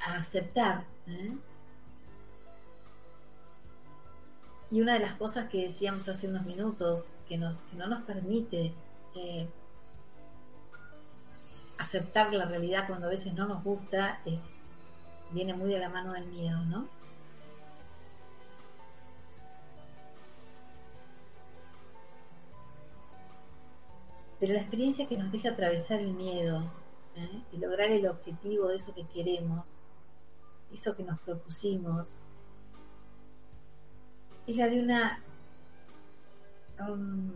a 0.00 0.14
aceptar. 0.16 0.84
¿eh? 1.06 1.36
Y 4.70 4.80
una 4.80 4.94
de 4.94 5.00
las 5.00 5.16
cosas 5.16 5.50
que 5.50 5.64
decíamos 5.64 6.08
hace 6.08 6.28
unos 6.28 6.46
minutos 6.46 7.12
que, 7.28 7.36
nos, 7.36 7.62
que 7.64 7.76
no 7.76 7.86
nos 7.88 8.02
permite 8.04 8.74
eh, 9.14 9.48
aceptar 11.82 12.32
la 12.32 12.44
realidad 12.44 12.86
cuando 12.86 13.06
a 13.06 13.10
veces 13.10 13.34
no 13.34 13.46
nos 13.46 13.62
gusta 13.62 14.20
es 14.24 14.54
viene 15.32 15.54
muy 15.54 15.70
de 15.70 15.78
la 15.78 15.88
mano 15.88 16.12
del 16.12 16.26
miedo, 16.26 16.64
¿no? 16.66 16.88
Pero 24.38 24.54
la 24.54 24.60
experiencia 24.60 25.08
que 25.08 25.16
nos 25.16 25.30
deja 25.30 25.50
atravesar 25.50 26.00
el 26.00 26.14
miedo 26.14 26.70
¿eh? 27.16 27.42
y 27.52 27.58
lograr 27.58 27.90
el 27.90 28.06
objetivo 28.06 28.68
de 28.68 28.76
eso 28.76 28.92
que 28.92 29.06
queremos, 29.06 29.66
eso 30.72 30.96
que 30.96 31.04
nos 31.04 31.20
propusimos, 31.20 32.18
es 34.46 34.56
la 34.56 34.66
de 34.68 34.80
una 34.80 35.22
um, 36.80 37.30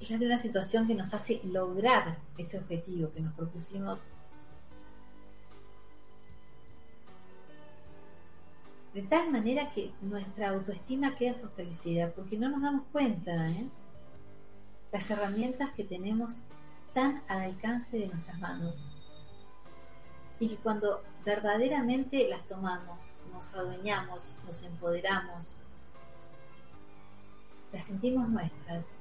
es 0.00 0.10
la 0.10 0.18
de 0.18 0.26
una 0.26 0.38
situación 0.38 0.86
que 0.86 0.94
nos 0.94 1.12
hace 1.12 1.40
lograr 1.44 2.18
ese 2.38 2.58
objetivo 2.58 3.12
que 3.12 3.20
nos 3.20 3.34
propusimos. 3.34 4.02
De 8.94 9.02
tal 9.02 9.30
manera 9.30 9.70
que 9.70 9.92
nuestra 10.00 10.48
autoestima 10.48 11.14
queda 11.16 11.34
fortalecida 11.34 12.10
porque 12.12 12.38
no 12.38 12.48
nos 12.48 12.62
damos 12.62 12.86
cuenta 12.90 13.50
¿eh? 13.50 13.68
las 14.90 15.10
herramientas 15.10 15.70
que 15.74 15.84
tenemos 15.84 16.44
tan 16.94 17.22
al 17.28 17.42
alcance 17.42 17.98
de 17.98 18.08
nuestras 18.08 18.40
manos. 18.40 18.84
Y 20.40 20.48
que 20.48 20.56
cuando 20.56 21.02
verdaderamente 21.24 22.26
las 22.28 22.46
tomamos, 22.46 23.16
nos 23.30 23.54
adueñamos, 23.54 24.34
nos 24.46 24.62
empoderamos, 24.64 25.56
las 27.70 27.84
sentimos 27.84 28.28
nuestras, 28.28 28.96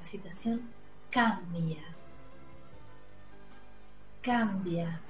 la 0.00 0.06
situación 0.06 0.70
cambia, 1.10 1.82
cambia. 4.22 5.00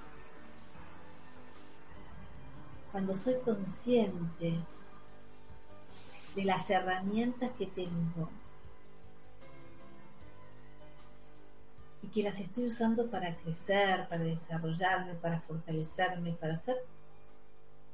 Cuando 2.90 3.16
soy 3.16 3.37
consciente 3.44 4.59
de 6.35 6.44
las 6.44 6.68
herramientas 6.70 7.50
que 7.57 7.66
tengo 7.66 8.29
y 12.03 12.09
que 12.09 12.22
las 12.24 12.40
estoy 12.40 12.66
usando 12.66 13.09
para 13.09 13.37
crecer, 13.37 14.09
para 14.09 14.24
desarrollarme, 14.24 15.14
para 15.14 15.40
fortalecerme, 15.40 16.32
para 16.32 16.55
hacer 16.55 16.78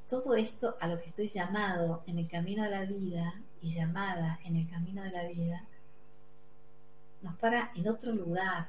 todo 0.09 0.35
esto 0.35 0.77
a 0.81 0.87
lo 0.87 1.01
que 1.01 1.09
estoy 1.09 1.29
llamado 1.29 2.03
en 2.07 2.19
el 2.19 2.29
camino 2.29 2.63
de 2.65 2.71
la 2.71 2.85
vida 2.85 3.35
y 3.61 3.75
llamada 3.75 4.39
en 4.45 4.57
el 4.57 4.71
camino 4.71 5.03
de 5.03 5.11
la 5.11 5.25
vida, 5.25 5.65
nos 7.23 7.37
para 7.37 7.71
en 7.75 7.89
otro 7.89 8.13
lugar, 8.13 8.69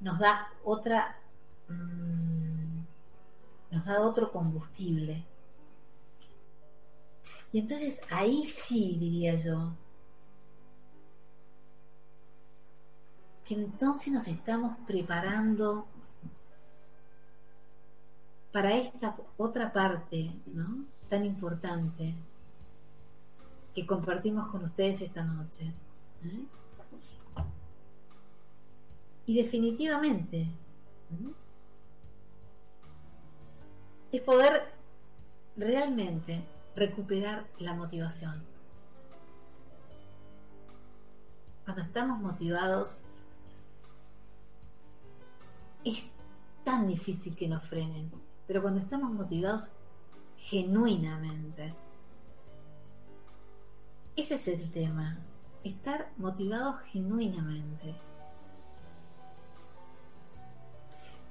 nos 0.00 0.18
da 0.18 0.48
otra, 0.64 1.18
mmm, 1.68 2.80
nos 3.70 3.84
da 3.84 4.00
otro 4.00 4.30
combustible. 4.30 5.24
Y 7.52 7.60
entonces 7.60 8.00
ahí 8.10 8.44
sí, 8.44 8.96
diría 8.98 9.34
yo, 9.34 9.72
que 13.46 13.54
entonces 13.54 14.12
nos 14.12 14.26
estamos 14.26 14.76
preparando 14.86 15.86
para 18.52 18.74
esta 18.74 19.16
otra 19.36 19.72
parte, 19.72 20.32
¿no? 20.46 20.84
Tan 21.08 21.24
importante 21.24 22.14
que 23.74 23.86
compartimos 23.86 24.48
con 24.48 24.64
ustedes 24.64 25.02
esta 25.02 25.22
noche. 25.22 25.72
Y 29.26 29.36
definitivamente 29.36 30.48
es 34.12 34.22
poder 34.22 34.72
realmente 35.56 36.44
recuperar 36.74 37.46
la 37.58 37.74
motivación. 37.74 38.44
Cuando 41.64 41.82
estamos 41.82 42.20
motivados, 42.20 43.04
es 45.84 46.12
tan 46.64 46.86
difícil 46.86 47.34
que 47.34 47.48
nos 47.48 47.66
frenen, 47.66 48.10
pero 48.46 48.62
cuando 48.62 48.80
estamos 48.80 49.10
motivados 49.12 49.70
genuinamente, 50.36 51.74
ese 54.14 54.34
es 54.34 54.48
el 54.48 54.70
tema, 54.70 55.18
estar 55.68 56.12
motivados 56.16 56.80
genuinamente. 56.92 57.96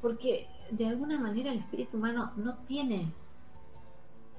Porque 0.01 0.47
de 0.71 0.88
alguna 0.88 1.19
manera 1.19 1.51
el 1.51 1.59
espíritu 1.59 1.97
humano 1.97 2.31
no 2.36 2.55
tiene 2.65 3.13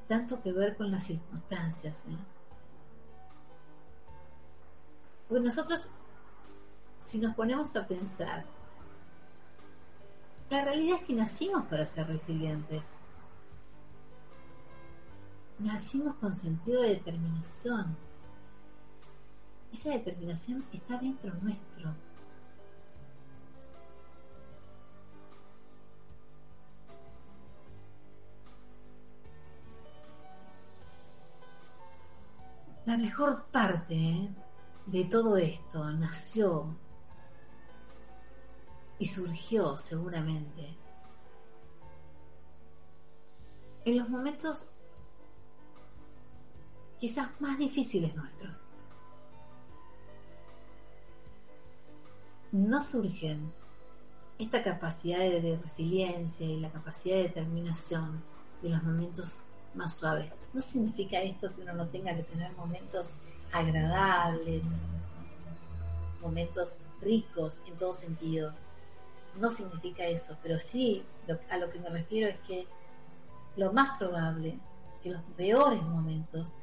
tanto 0.06 0.42
que 0.42 0.52
ver 0.52 0.76
con 0.76 0.90
las 0.90 1.04
circunstancias. 1.04 2.04
¿eh? 2.08 2.16
Porque 5.28 5.44
nosotros, 5.44 5.88
si 6.98 7.18
nos 7.18 7.34
ponemos 7.34 7.74
a 7.76 7.86
pensar, 7.86 8.44
la 10.50 10.64
realidad 10.64 11.00
es 11.00 11.06
que 11.06 11.14
nacimos 11.14 11.66
para 11.66 11.84
ser 11.84 12.06
resilientes. 12.06 13.00
Nacimos 15.58 16.14
con 16.16 16.32
sentido 16.32 16.82
de 16.82 16.90
determinación. 16.90 17.96
Esa 19.76 19.90
determinación 19.90 20.64
está 20.72 20.96
dentro 20.96 21.34
nuestro. 21.42 21.94
La 32.86 32.96
mejor 32.96 33.44
parte 33.52 34.30
de 34.86 35.04
todo 35.04 35.36
esto 35.36 35.92
nació 35.92 36.74
y 38.98 39.04
surgió 39.04 39.76
seguramente 39.76 40.74
en 43.84 43.98
los 43.98 44.08
momentos 44.08 44.70
quizás 46.98 47.38
más 47.42 47.58
difíciles 47.58 48.16
nuestros. 48.16 48.65
No 52.56 52.82
surgen 52.82 53.52
esta 54.38 54.62
capacidad 54.62 55.18
de 55.18 55.60
resiliencia 55.62 56.46
y 56.46 56.58
la 56.58 56.70
capacidad 56.70 57.16
de 57.16 57.24
determinación 57.24 58.24
de 58.62 58.70
los 58.70 58.82
momentos 58.82 59.42
más 59.74 59.96
suaves. 59.96 60.40
No 60.54 60.62
significa 60.62 61.20
esto 61.20 61.54
que 61.54 61.60
uno 61.60 61.74
no 61.74 61.86
tenga 61.88 62.16
que 62.16 62.22
tener 62.22 62.50
momentos 62.52 63.12
agradables, 63.52 64.64
momentos 66.22 66.80
ricos 67.02 67.62
en 67.66 67.76
todo 67.76 67.92
sentido. 67.92 68.54
No 69.38 69.50
significa 69.50 70.06
eso, 70.06 70.38
pero 70.42 70.58
sí 70.58 71.04
a 71.50 71.58
lo 71.58 71.70
que 71.70 71.78
me 71.78 71.90
refiero 71.90 72.26
es 72.30 72.38
que 72.48 72.66
lo 73.56 73.70
más 73.74 73.98
probable 73.98 74.58
que 75.02 75.10
los 75.10 75.20
peores 75.36 75.82
momentos, 75.82 76.54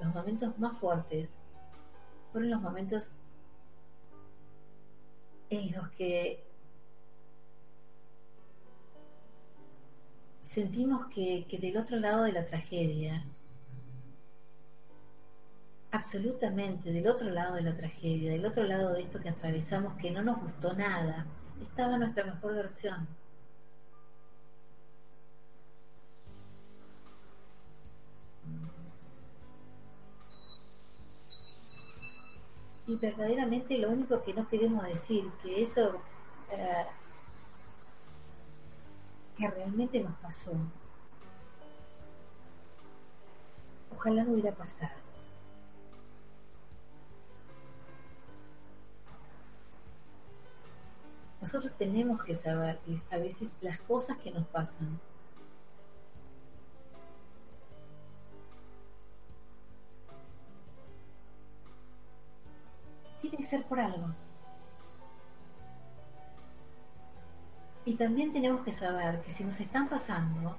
los 0.00 0.14
momentos 0.14 0.56
más 0.60 0.78
fuertes, 0.78 1.40
fueron 2.30 2.50
los 2.50 2.60
momentos 2.60 3.22
en 5.50 5.72
los 5.72 5.88
que 5.90 6.44
sentimos 10.40 11.06
que, 11.06 11.46
que 11.48 11.58
del 11.58 11.76
otro 11.76 11.98
lado 11.98 12.22
de 12.22 12.32
la 12.32 12.46
tragedia, 12.46 13.22
absolutamente 15.90 16.92
del 16.92 17.08
otro 17.08 17.30
lado 17.30 17.56
de 17.56 17.62
la 17.62 17.76
tragedia, 17.76 18.32
del 18.32 18.46
otro 18.46 18.64
lado 18.64 18.92
de 18.94 19.02
esto 19.02 19.20
que 19.20 19.28
atravesamos, 19.28 19.94
que 19.94 20.10
no 20.10 20.22
nos 20.22 20.40
gustó 20.40 20.72
nada, 20.72 21.26
estaba 21.62 21.98
nuestra 21.98 22.24
mejor 22.24 22.54
versión. 22.54 23.19
Y 32.90 32.96
verdaderamente 32.96 33.78
lo 33.78 33.90
único 33.90 34.20
que 34.24 34.34
no 34.34 34.48
queremos 34.48 34.84
decir, 34.84 35.30
que 35.44 35.62
eso 35.62 35.94
eh, 36.50 36.86
que 39.38 39.48
realmente 39.48 40.00
nos 40.00 40.16
pasó, 40.16 40.50
ojalá 43.92 44.24
no 44.24 44.32
hubiera 44.32 44.50
pasado. 44.50 44.98
Nosotros 51.40 51.72
tenemos 51.74 52.24
que 52.24 52.34
saber 52.34 52.80
que 52.80 53.00
a 53.14 53.18
veces 53.18 53.56
las 53.60 53.78
cosas 53.82 54.18
que 54.18 54.32
nos 54.32 54.48
pasan 54.48 54.98
ser 63.44 63.64
por 63.64 63.80
algo. 63.80 64.14
Y 67.84 67.94
también 67.94 68.32
tenemos 68.32 68.62
que 68.62 68.72
saber 68.72 69.20
que 69.22 69.30
si 69.30 69.44
nos 69.44 69.58
están 69.58 69.88
pasando, 69.88 70.56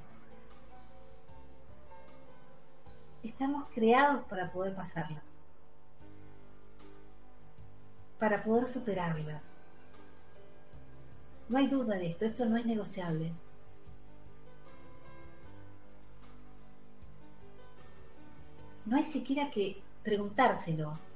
estamos 3.23 3.67
creados 3.73 4.25
para 4.25 4.51
poder 4.51 4.75
pasarlas, 4.75 5.37
para 8.19 8.43
poder 8.43 8.67
superarlas. 8.67 9.61
No 11.47 11.57
hay 11.57 11.67
duda 11.67 11.95
de 11.95 12.07
esto, 12.07 12.25
esto 12.25 12.45
no 12.45 12.57
es 12.57 12.65
negociable. 12.65 13.33
No 18.85 18.97
hay 18.97 19.03
siquiera 19.03 19.51
que 19.51 19.81
preguntárselo. 20.03 21.10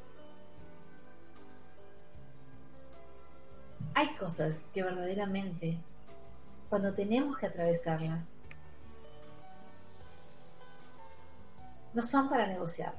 Hay 3.97 4.13
cosas 4.17 4.69
que 4.73 4.83
verdaderamente, 4.83 5.79
cuando 6.69 6.93
tenemos 6.93 7.37
que 7.37 7.45
atravesarlas, 7.45 8.35
no 11.93 12.03
son 12.03 12.27
para 12.27 12.45
negociar, 12.45 12.93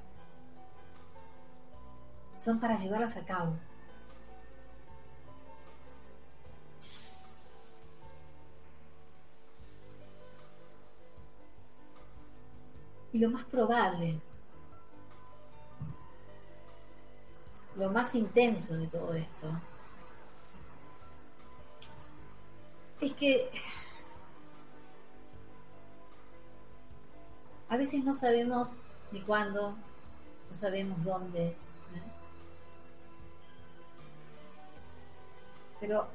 son 2.39 2.59
para 2.59 2.79
llevarlas 2.79 3.15
a 3.19 3.27
cabo. 3.27 3.59
Y 13.13 13.19
lo 13.19 13.31
más 13.31 13.45
probable, 13.45 14.19
lo 17.77 17.91
más 17.91 18.15
intenso 18.15 18.75
de 18.77 18.87
todo 18.87 19.13
esto, 19.13 19.61
es 23.01 23.13
que 23.15 23.51
a 27.69 27.77
veces 27.77 28.05
no 28.05 28.13
sabemos 28.15 28.81
ni 29.13 29.21
cuándo, 29.21 29.77
no 30.49 30.55
sabemos 30.55 31.03
dónde, 31.05 31.57
pero 35.81 36.09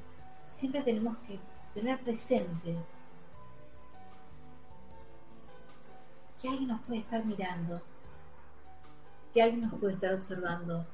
siempre 0.48 0.82
tenemos 0.82 1.18
que 1.28 1.40
tener 1.74 2.00
presente 2.04 2.76
que 6.42 6.50
alguien 6.50 6.70
nos 6.70 6.82
puede 6.82 7.00
estar 7.00 7.24
mirando, 7.24 7.82
que 9.34 9.42
alguien 9.42 9.62
nos 9.62 9.80
puede 9.80 9.94
estar 9.94 10.14
observando 10.14 10.86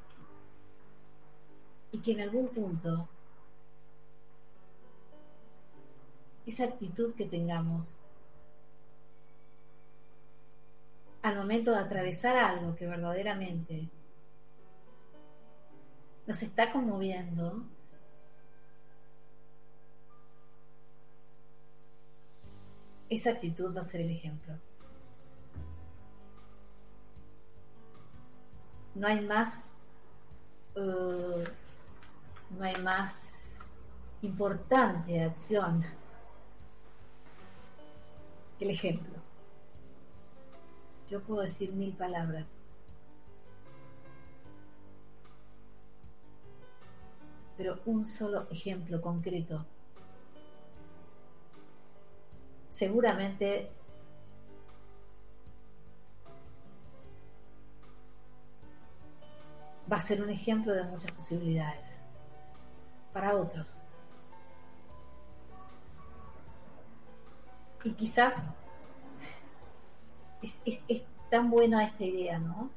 y 1.91 1.99
que 1.99 2.11
en 2.11 2.21
algún 2.21 2.49
punto 2.49 3.07
esa 6.47 6.63
actitud 6.63 7.13
que 7.13 7.25
tengamos 7.25 7.97
al 11.21 11.35
momento 11.35 11.71
de 11.71 11.79
atravesar 11.79 12.37
algo 12.37 12.73
que 12.73 12.87
verdaderamente 12.87 13.89
nos 16.25 16.41
está 16.41 16.71
conmoviendo, 16.71 17.65
esa 23.09 23.31
actitud 23.31 23.75
va 23.75 23.81
a 23.81 23.83
ser 23.83 24.01
el 24.01 24.11
ejemplo. 24.11 24.53
No 28.95 29.07
hay 29.07 29.19
más, 29.25 29.73
uh, 30.75 31.43
no 32.57 32.63
hay 32.63 32.75
más 32.83 33.75
importante 34.21 35.21
acción 35.21 35.85
el 38.59 38.69
ejemplo. 38.71 39.13
Yo 41.09 41.21
puedo 41.21 41.41
decir 41.41 41.71
mil 41.73 41.93
palabras, 41.93 42.67
pero 47.55 47.79
un 47.85 48.05
solo 48.05 48.47
ejemplo 48.51 49.01
concreto 49.01 49.65
seguramente 52.69 53.71
va 59.91 59.97
a 59.97 59.99
ser 59.99 60.21
un 60.21 60.29
ejemplo 60.29 60.73
de 60.73 60.83
muchas 60.83 61.11
posibilidades 61.11 62.03
para 63.13 63.35
otros. 63.35 63.83
Y 67.87 67.91
quizás 67.93 68.47
es, 70.41 70.61
es- 70.65 70.81
es 70.89 71.03
tan 71.31 71.49
buena 71.49 71.85
esta 71.85 72.03
idea, 72.03 72.37
¿no? 72.37 72.69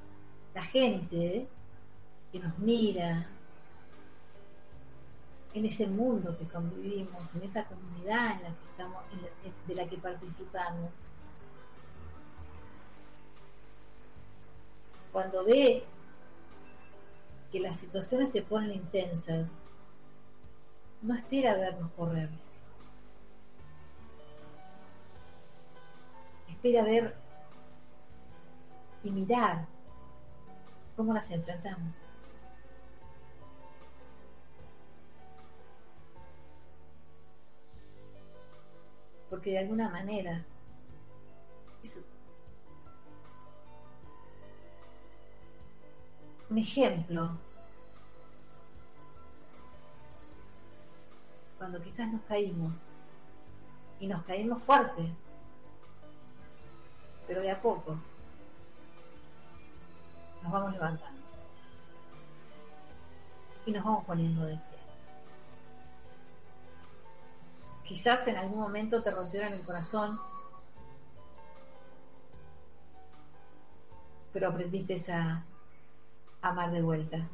La 0.54 0.62
gente 0.62 1.48
que 2.30 2.38
nos 2.38 2.56
mira 2.60 3.26
en 5.52 5.64
ese 5.66 5.88
mundo 5.88 6.38
que 6.38 6.46
convivimos, 6.46 7.34
en 7.34 7.42
esa 7.42 7.64
comunidad 7.64 8.36
en 8.36 8.42
la 8.44 8.48
que 8.50 8.64
estamos, 8.70 9.02
en 9.12 9.22
la- 9.22 9.28
de 9.66 9.74
la 9.74 9.88
que 9.88 9.98
participamos, 9.98 10.90
cuando 15.10 15.44
ve 15.44 15.82
que 17.50 17.58
las 17.58 17.80
situaciones 17.80 18.30
se 18.30 18.42
ponen 18.42 18.70
intensas, 18.74 19.64
no 21.02 21.16
espera 21.16 21.54
vernos 21.56 21.90
correr. 21.96 22.28
Espera 26.62 26.84
ver 26.84 27.16
y 29.02 29.10
mirar 29.10 29.66
cómo 30.94 31.14
las 31.14 31.30
enfrentamos. 31.30 32.04
Porque 39.30 39.52
de 39.52 39.58
alguna 39.60 39.88
manera 39.88 40.44
es 41.82 42.04
un 46.50 46.58
ejemplo 46.58 47.38
cuando 51.56 51.78
quizás 51.82 52.12
nos 52.12 52.20
caímos 52.26 52.84
y 53.98 54.08
nos 54.08 54.22
caímos 54.24 54.62
fuerte, 54.62 55.10
pero 57.30 57.42
de 57.42 57.50
a 57.52 57.60
poco 57.60 57.96
nos 60.42 60.50
vamos 60.50 60.72
levantando 60.72 61.20
y 63.64 63.70
nos 63.70 63.84
vamos 63.84 64.04
poniendo 64.04 64.44
de 64.46 64.56
pie. 64.56 64.78
Quizás 67.86 68.26
en 68.26 68.36
algún 68.36 68.58
momento 68.58 69.00
te 69.00 69.12
rompieron 69.12 69.52
el 69.52 69.64
corazón, 69.64 70.18
pero 74.32 74.48
aprendiste 74.48 75.12
a 75.12 75.44
amar 76.42 76.72
de 76.72 76.82
vuelta. 76.82 77.28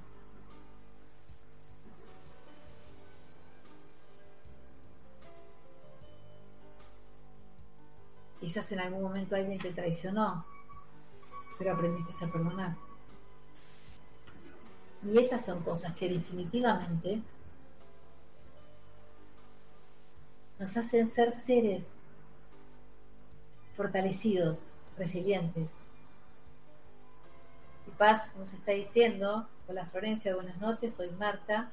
Quizás 8.46 8.70
en 8.70 8.78
algún 8.78 9.02
momento 9.02 9.34
alguien 9.34 9.58
te 9.58 9.72
traicionó, 9.72 10.44
pero 11.58 11.72
aprendiste 11.72 12.24
a 12.24 12.30
perdonar. 12.30 12.76
Y 15.02 15.18
esas 15.18 15.44
son 15.44 15.64
cosas 15.64 15.96
que 15.96 16.08
definitivamente 16.08 17.22
nos 20.60 20.76
hacen 20.76 21.10
ser 21.10 21.32
seres 21.36 21.94
fortalecidos, 23.74 24.74
resilientes. 24.96 25.72
Y 27.88 27.90
Paz 27.98 28.36
nos 28.38 28.52
está 28.54 28.70
diciendo, 28.70 29.48
hola 29.66 29.86
Florencia, 29.86 30.36
buenas 30.36 30.58
noches, 30.58 30.94
soy 30.94 31.10
Marta. 31.10 31.72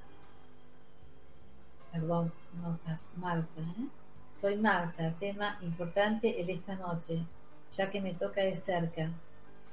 Perdón, 1.91 2.34
no 2.63 2.80
Paz, 2.84 3.11
Marta. 3.15 3.61
¿eh? 3.61 4.03
Soy 4.34 4.58
Marta, 4.58 5.14
tema 5.20 5.58
importante 5.62 6.42
el 6.42 6.50
esta 6.50 6.76
noche, 6.76 7.24
ya 7.72 7.90
que 7.92 8.02
me 8.02 8.16
toca 8.16 8.42
de 8.42 8.56
cerca. 8.56 9.12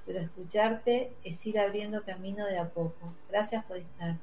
Pero 0.04 0.20
escucharte 0.20 1.14
es 1.24 1.46
ir 1.46 1.58
abriendo 1.58 2.04
camino 2.04 2.46
de 2.46 2.58
a 2.58 2.68
poco. 2.68 3.14
Gracias 3.30 3.64
por 3.64 3.78
estar. 3.78 4.16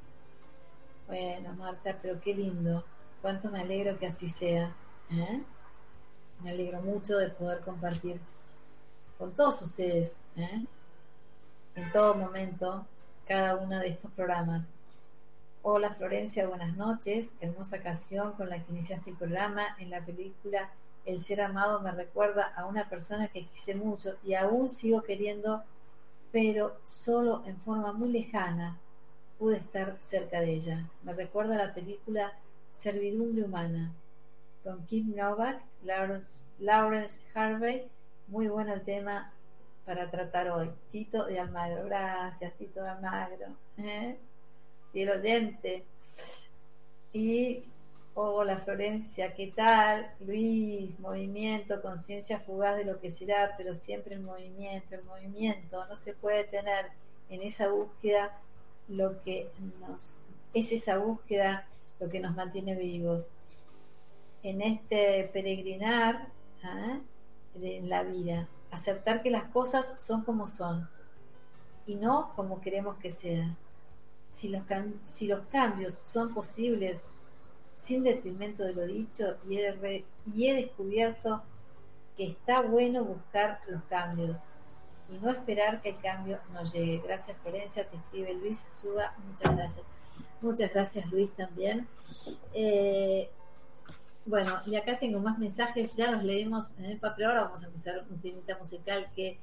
Bueno, 1.07 1.53
Marta, 1.53 1.97
pero 2.01 2.21
qué 2.21 2.35
lindo. 2.35 2.85
Cuánto 3.21 3.49
me 3.49 3.61
alegro 3.61 3.97
que 3.97 4.07
así 4.07 4.27
sea. 4.29 4.75
¿eh? 5.11 5.41
Me 6.43 6.51
alegro 6.51 6.81
mucho 6.81 7.17
de 7.17 7.29
poder 7.29 7.61
compartir 7.61 8.21
con 9.17 9.33
todos 9.35 9.63
ustedes, 9.63 10.19
¿eh? 10.35 10.65
en 11.75 11.91
todo 11.91 12.13
momento, 12.13 12.85
cada 13.25 13.55
uno 13.55 13.79
de 13.79 13.87
estos 13.87 14.11
programas. 14.11 14.69
Hola 15.63 15.93
Florencia, 15.93 16.47
buenas 16.47 16.75
noches. 16.77 17.35
Hermosa 17.41 17.81
canción 17.81 18.33
con 18.33 18.49
la 18.49 18.63
que 18.63 18.71
iniciaste 18.71 19.09
el 19.09 19.17
programa. 19.17 19.75
En 19.79 19.89
la 19.89 20.03
película 20.05 20.71
El 21.05 21.19
ser 21.19 21.41
amado 21.41 21.79
me 21.81 21.91
recuerda 21.91 22.51
a 22.55 22.65
una 22.65 22.89
persona 22.89 23.27
que 23.29 23.45
quise 23.45 23.75
mucho 23.75 24.15
y 24.23 24.33
aún 24.33 24.69
sigo 24.69 25.03
queriendo, 25.03 25.63
pero 26.31 26.77
solo 26.83 27.43
en 27.45 27.57
forma 27.57 27.93
muy 27.93 28.09
lejana 28.09 28.77
pude 29.39 29.57
estar 29.57 29.97
cerca 29.99 30.41
de 30.41 30.53
ella. 30.53 30.89
Me 31.03 31.13
recuerda 31.13 31.55
a 31.55 31.67
la 31.67 31.73
película 31.73 32.33
Servidumbre 32.73 33.43
Humana 33.43 33.93
con 34.63 34.85
Kim 34.85 35.15
Novak, 35.15 35.61
Lawrence, 35.83 37.21
Harvey. 37.33 37.89
Muy 38.27 38.47
bueno 38.47 38.73
el 38.73 38.81
tema 38.83 39.31
para 39.85 40.09
tratar 40.09 40.49
hoy. 40.49 40.71
Tito 40.91 41.25
de 41.25 41.39
Almagro. 41.39 41.85
Gracias, 41.85 42.53
Tito 42.53 42.83
de 42.83 42.89
Almagro. 42.89 43.47
¿eh? 43.77 44.17
El 45.01 45.11
oyente. 45.11 45.85
Y 47.13 47.63
hola 48.15 48.57
Florencia, 48.57 49.35
¿qué 49.35 49.53
tal? 49.55 50.11
Luis, 50.21 50.99
movimiento, 50.99 51.83
conciencia 51.83 52.39
fugaz 52.39 52.77
de 52.77 52.85
lo 52.85 52.99
que 52.99 53.11
será, 53.11 53.53
pero 53.57 53.75
siempre 53.75 54.15
en 54.15 54.25
movimiento, 54.25 54.95
el 54.95 55.03
movimiento. 55.03 55.85
No 55.85 55.95
se 55.95 56.13
puede 56.13 56.45
tener 56.45 56.87
en 57.29 57.43
esa 57.43 57.69
búsqueda 57.69 58.41
lo 58.87 59.21
que 59.21 59.51
nos 59.79 60.17
es 60.55 60.71
esa 60.71 60.97
búsqueda 60.97 61.67
lo 61.99 62.09
que 62.09 62.19
nos 62.19 62.35
mantiene 62.35 62.73
vivos 62.73 63.29
en 64.41 64.63
este 64.63 65.29
peregrinar 65.31 66.29
¿eh? 66.63 67.01
en 67.61 67.89
la 67.89 68.01
vida 68.01 68.47
aceptar 68.71 69.21
que 69.21 69.29
las 69.29 69.43
cosas 69.51 69.97
son 69.99 70.23
como 70.23 70.47
son 70.47 70.89
y 71.85 71.95
no 71.95 72.31
como 72.35 72.61
queremos 72.61 72.97
que 72.97 73.11
sean 73.11 73.57
si 74.29 74.49
los, 74.49 74.63
si 75.05 75.27
los 75.27 75.45
cambios 75.47 75.99
son 76.03 76.33
posibles 76.33 77.11
sin 77.77 78.03
detrimento 78.03 78.63
de 78.63 78.73
lo 78.73 78.85
dicho 78.85 79.35
y 79.47 79.57
he, 79.57 80.05
y 80.35 80.47
he 80.47 80.53
descubierto 80.55 81.43
que 82.15 82.27
está 82.27 82.61
bueno 82.61 83.03
buscar 83.03 83.61
los 83.67 83.83
cambios 83.83 84.37
y 85.09 85.17
no 85.19 85.29
esperar 85.31 85.81
que 85.81 85.89
el 85.89 85.97
cambio 85.99 86.39
nos 86.51 86.73
llegue. 86.73 87.01
Gracias 87.05 87.37
Florencia, 87.41 87.87
te 87.87 87.95
escribe 87.97 88.33
Luis 88.33 88.67
Suba, 88.81 89.15
muchas 89.27 89.55
gracias. 89.55 89.85
Muchas 90.41 90.73
gracias 90.73 91.11
Luis 91.11 91.31
también. 91.35 91.87
Eh, 92.53 93.29
bueno, 94.25 94.59
y 94.65 94.75
acá 94.75 94.99
tengo 94.99 95.19
más 95.19 95.37
mensajes, 95.39 95.95
ya 95.95 96.11
los 96.11 96.23
leímos, 96.23 96.71
¿eh? 96.79 96.97
Pa- 96.99 97.13
pero 97.15 97.29
ahora 97.29 97.43
vamos 97.43 97.63
a 97.63 97.67
escuchar 97.67 98.05
un 98.09 98.19
temita 98.19 98.57
musical 98.57 99.09
que 99.15 99.39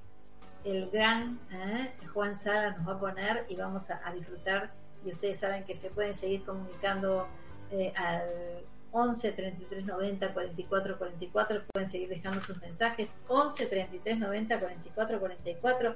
el 0.64 0.90
gran 0.90 1.38
¿eh? 1.50 1.92
Juan 2.12 2.34
Sala 2.34 2.72
nos 2.72 2.88
va 2.88 2.92
a 2.94 3.00
poner 3.00 3.46
y 3.48 3.56
vamos 3.56 3.90
a, 3.90 4.12
disfrutar. 4.12 4.72
Y 5.04 5.10
ustedes 5.10 5.38
saben 5.38 5.64
que 5.64 5.74
se 5.74 5.90
pueden 5.90 6.14
seguir 6.14 6.44
comunicando 6.44 7.28
eh, 7.70 7.92
al 7.96 8.64
11 8.92 9.32
33 9.32 9.84
90 9.84 10.32
44 10.32 10.98
44. 10.98 11.62
Pueden 11.72 11.90
seguir 11.90 12.08
dejando 12.08 12.40
sus 12.40 12.60
mensajes. 12.60 13.18
11 13.28 13.66
33 13.66 14.18
90 14.18 14.60
44 14.60 15.20
44. 15.20 15.94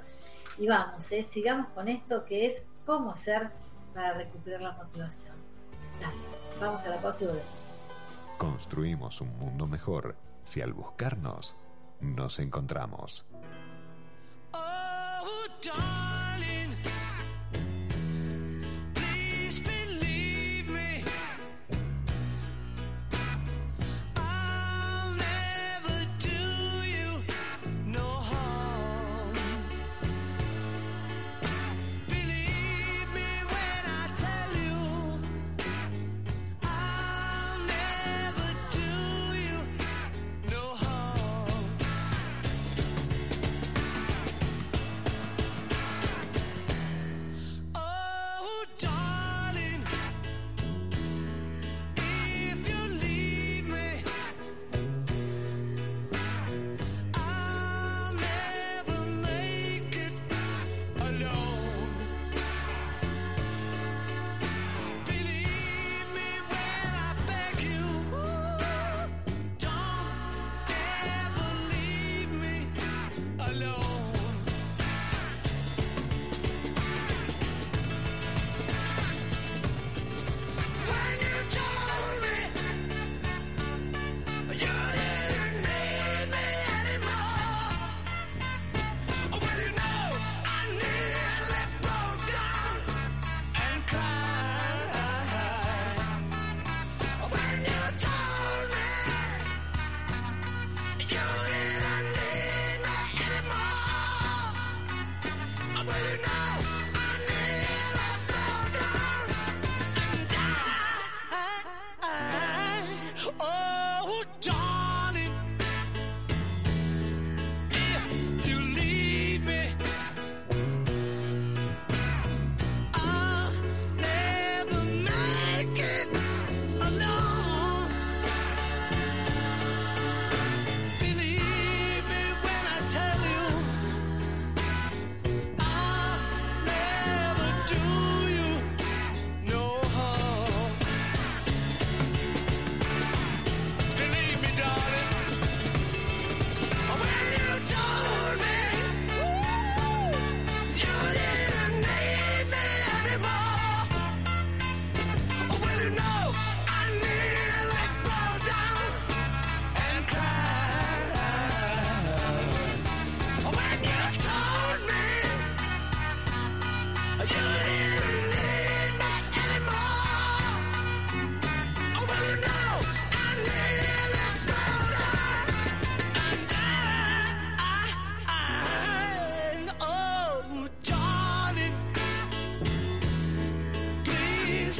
Y 0.59 0.67
vamos, 0.67 1.13
¿eh? 1.13 1.23
sigamos 1.23 1.69
con 1.69 1.89
esto 1.89 2.25
que 2.25 2.47
es 2.47 2.67
cómo 2.85 3.13
hacer 3.13 3.51
para 3.95 4.15
recuperar 4.15 4.61
la 4.61 4.73
motivación. 4.73 5.37
Dale, 6.01 6.17
vamos 6.61 6.81
a 6.81 6.91
la 6.91 7.01
pausa 7.01 7.25
y 7.25 7.27
volvemos. 7.29 7.73
Construimos 8.37 9.21
un 9.21 9.37
mundo 9.39 9.67
mejor 9.67 10.17
si 10.43 10.61
al 10.61 10.73
buscarnos 10.73 11.57
nos 12.01 12.39
encontramos. 12.39 13.25
Oh, 14.55 15.49
darling, 15.63 16.28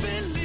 Just 0.01 0.38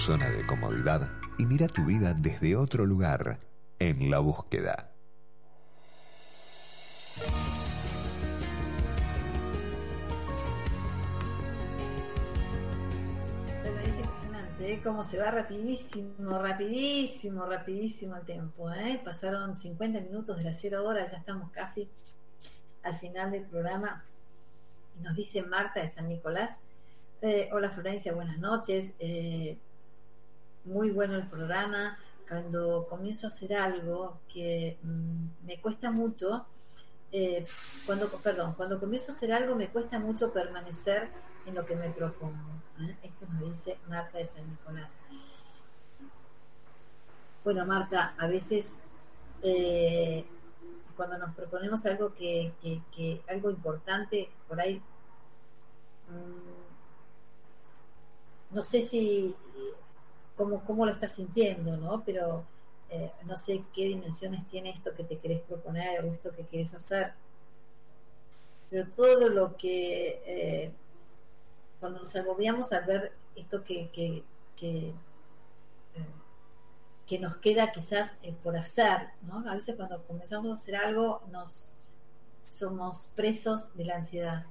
zona 0.00 0.30
de 0.30 0.46
comodidad 0.46 1.10
y 1.36 1.44
mira 1.44 1.66
tu 1.66 1.84
vida 1.84 2.14
desde 2.14 2.56
otro 2.56 2.86
lugar, 2.86 3.38
en 3.78 4.10
la 4.10 4.18
búsqueda. 4.18 4.90
¿eh? 14.58 14.80
Cómo 14.82 15.04
se 15.04 15.18
va 15.18 15.30
rapidísimo, 15.30 16.38
rapidísimo, 16.38 17.44
rapidísimo 17.44 18.16
el 18.16 18.24
tiempo, 18.24 18.70
¿eh? 18.72 19.02
Pasaron 19.04 19.54
50 19.54 20.00
minutos 20.00 20.38
de 20.38 20.44
las 20.44 20.58
0 20.60 20.82
horas, 20.82 21.10
ya 21.12 21.18
estamos 21.18 21.50
casi 21.50 21.86
al 22.82 22.98
final 22.98 23.30
del 23.32 23.44
programa. 23.44 24.02
Nos 25.02 25.14
dice 25.14 25.42
Marta 25.42 25.80
de 25.80 25.88
San 25.88 26.08
Nicolás. 26.08 26.62
eh, 27.20 27.50
hola 27.52 27.70
Florencia, 27.70 28.14
buenas 28.14 28.38
noches. 28.38 28.94
Muy 30.64 30.90
bueno 30.90 31.14
el 31.16 31.26
programa. 31.28 31.98
Cuando 32.28 32.86
comienzo 32.88 33.26
a 33.26 33.30
hacer 33.30 33.54
algo 33.56 34.20
que 34.32 34.78
mm, 34.82 35.46
me 35.46 35.60
cuesta 35.60 35.90
mucho, 35.90 36.46
eh, 37.12 37.42
cuando, 37.86 38.08
perdón, 38.08 38.54
cuando 38.56 38.78
comienzo 38.78 39.10
a 39.10 39.14
hacer 39.14 39.32
algo 39.32 39.56
me 39.56 39.68
cuesta 39.68 39.98
mucho 39.98 40.32
permanecer 40.32 41.08
en 41.46 41.54
lo 41.56 41.64
que 41.66 41.74
me 41.74 41.90
propongo. 41.90 42.50
¿eh? 42.80 42.96
Esto 43.02 43.26
nos 43.32 43.48
dice 43.48 43.78
Marta 43.88 44.18
de 44.18 44.26
San 44.26 44.48
Nicolás. 44.48 44.98
Bueno, 47.42 47.64
Marta, 47.66 48.14
a 48.18 48.26
veces 48.28 48.82
eh, 49.42 50.24
cuando 50.96 51.18
nos 51.18 51.34
proponemos 51.34 51.84
algo 51.86 52.14
que, 52.14 52.52
que- 52.60 52.82
que- 52.94 53.22
algo 53.28 53.50
importante, 53.50 54.30
por 54.46 54.60
ahí 54.60 54.80
mm, 56.10 56.60
no 58.54 58.62
sé 58.64 58.80
si 58.82 59.34
cómo, 60.40 60.64
cómo 60.64 60.86
lo 60.86 60.92
estás 60.92 61.16
sintiendo, 61.16 61.76
¿no? 61.76 62.02
Pero 62.02 62.46
eh, 62.88 63.12
no 63.26 63.36
sé 63.36 63.62
qué 63.74 63.84
dimensiones 63.84 64.46
tiene 64.46 64.70
esto 64.70 64.94
que 64.94 65.04
te 65.04 65.18
querés 65.18 65.42
proponer 65.42 66.02
o 66.02 66.08
esto 66.08 66.32
que 66.34 66.46
querés 66.46 66.72
hacer. 66.72 67.12
Pero 68.70 68.88
todo 68.88 69.28
lo 69.28 69.54
que 69.54 70.22
eh, 70.24 70.72
cuando 71.78 71.98
nos 71.98 72.16
agobiamos 72.16 72.72
al 72.72 72.86
ver 72.86 73.12
esto 73.36 73.62
que, 73.62 73.90
que, 73.90 74.24
que, 74.56 74.94
eh, 77.10 77.18
nos 77.18 77.36
queda 77.36 77.70
quizás 77.70 78.16
por 78.42 78.56
hacer, 78.56 79.08
¿no? 79.22 79.46
A 79.46 79.54
veces 79.54 79.76
cuando 79.76 80.02
comenzamos 80.06 80.50
a 80.52 80.54
hacer 80.54 80.76
algo 80.76 81.20
nos 81.30 81.72
somos 82.48 83.08
presos 83.14 83.76
de 83.76 83.84
la 83.84 83.96
ansiedad. 83.96 84.46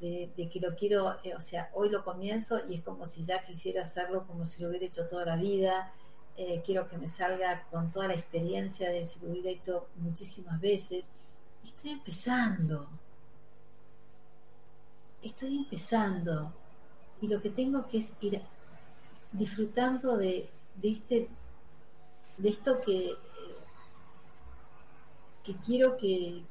De, 0.00 0.48
que 0.50 0.60
lo 0.60 0.74
quiero, 0.74 1.16
eh, 1.22 1.34
o 1.36 1.42
sea, 1.42 1.70
hoy 1.74 1.90
lo 1.90 2.02
comienzo 2.04 2.58
y 2.68 2.76
es 2.76 2.82
como 2.82 3.06
si 3.06 3.22
ya 3.22 3.44
quisiera 3.44 3.82
hacerlo 3.82 4.26
como 4.26 4.46
si 4.46 4.62
lo 4.62 4.68
hubiera 4.70 4.86
hecho 4.86 5.06
toda 5.06 5.26
la 5.26 5.36
vida, 5.36 5.92
eh, 6.36 6.62
quiero 6.64 6.88
que 6.88 6.96
me 6.96 7.06
salga 7.06 7.66
con 7.70 7.92
toda 7.92 8.08
la 8.08 8.14
experiencia 8.14 8.88
de 8.90 9.04
si 9.04 9.24
lo 9.24 9.32
hubiera 9.32 9.50
hecho 9.50 9.88
muchísimas 9.96 10.58
veces. 10.60 11.10
Estoy 11.64 11.90
empezando, 11.90 12.88
estoy 15.22 15.58
empezando. 15.58 16.54
Y 17.20 17.28
lo 17.28 17.42
que 17.42 17.50
tengo 17.50 17.86
que 17.90 17.98
es 17.98 18.16
ir 18.22 18.40
disfrutando 19.32 20.16
de, 20.16 20.48
de 20.76 20.90
este 20.90 21.28
de 22.38 22.48
esto 22.48 22.80
que 22.80 23.12
que 25.44 25.56
quiero 25.64 25.96
que, 25.96 26.42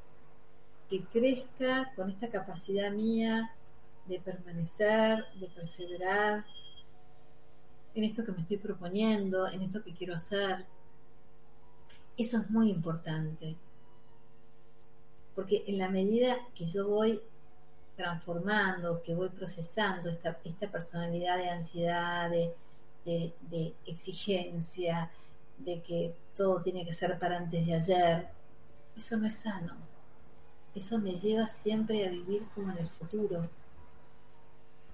que 0.90 1.04
crezca 1.04 1.92
con 1.94 2.10
esta 2.10 2.28
capacidad 2.28 2.90
mía 2.90 3.54
de 4.06 4.18
permanecer, 4.18 5.24
de 5.38 5.46
perseverar 5.46 6.44
en 7.94 8.04
esto 8.04 8.24
que 8.24 8.32
me 8.32 8.42
estoy 8.42 8.56
proponiendo, 8.56 9.46
en 9.46 9.62
esto 9.62 9.84
que 9.84 9.94
quiero 9.94 10.16
hacer. 10.16 10.66
Eso 12.18 12.38
es 12.38 12.50
muy 12.50 12.70
importante. 12.70 13.56
Porque 15.36 15.62
en 15.68 15.78
la 15.78 15.88
medida 15.88 16.36
que 16.56 16.64
yo 16.64 16.88
voy 16.88 17.20
transformando, 17.96 19.00
que 19.00 19.14
voy 19.14 19.28
procesando 19.28 20.10
esta, 20.10 20.36
personalidad 20.72 21.36
de 21.36 21.50
ansiedad, 21.50 22.28
de, 22.30 22.52
de 23.04 23.74
exigencia, 23.86 25.10
de 25.58 25.82
que 25.82 26.14
todo 26.34 26.60
tiene 26.60 26.84
que 26.84 26.92
ser 26.92 27.18
para 27.18 27.36
antes 27.36 27.64
de 27.64 27.74
ayer, 27.74 28.28
eso 28.96 29.16
no 29.16 29.28
es 29.28 29.36
sano. 29.36 29.89
Eso 30.74 30.98
me 30.98 31.16
lleva 31.16 31.48
siempre 31.48 32.06
a 32.06 32.10
vivir 32.10 32.46
como 32.54 32.70
en 32.70 32.78
el 32.78 32.88
futuro. 32.88 33.48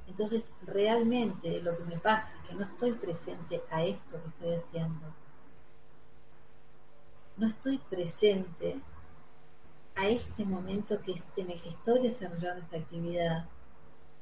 Entonces, 0.06 0.54
realmente 0.64 1.60
lo 1.60 1.76
que 1.76 1.84
me 1.84 1.98
pasa 1.98 2.34
es 2.36 2.48
que 2.48 2.54
no 2.54 2.64
estoy 2.64 2.92
presente 2.92 3.62
a 3.70 3.84
esto 3.84 4.22
que 4.22 4.28
estoy 4.28 4.54
haciendo. 4.54 5.14
No 7.36 7.48
estoy 7.48 7.78
presente 7.78 8.80
a 9.94 10.08
este 10.08 10.44
momento 10.44 11.00
que 11.02 11.12
es 11.12 11.26
en 11.36 11.50
el 11.50 11.60
que 11.60 11.70
estoy 11.70 12.00
desarrollando 12.02 12.62
esta 12.62 12.78
actividad, 12.78 13.46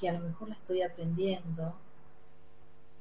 que 0.01 0.09
a 0.09 0.13
lo 0.15 0.21
mejor 0.21 0.49
la 0.49 0.55
estoy 0.55 0.83
aprendiendo 0.83 1.75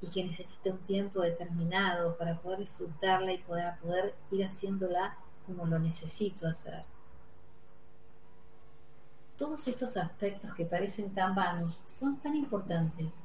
y 0.02 0.08
que 0.08 0.24
necesita 0.24 0.72
un 0.72 0.80
tiempo 0.80 1.22
determinado 1.22 2.18
para 2.18 2.40
poder 2.40 2.60
disfrutarla 2.60 3.32
y 3.32 3.38
poder 3.38 4.16
ir 4.32 4.46
haciéndola 4.46 5.18
como 5.46 5.66
lo 5.66 5.80
necesito 5.80 6.48
hacer. 6.48 6.84
Todos 9.38 9.68
estos 9.68 9.98
aspectos 9.98 10.54
que 10.54 10.66
parecen 10.66 11.14
tan 11.14 11.34
vanos 11.34 11.82
son 11.86 12.18
tan 12.20 12.36
importantes 12.36 13.20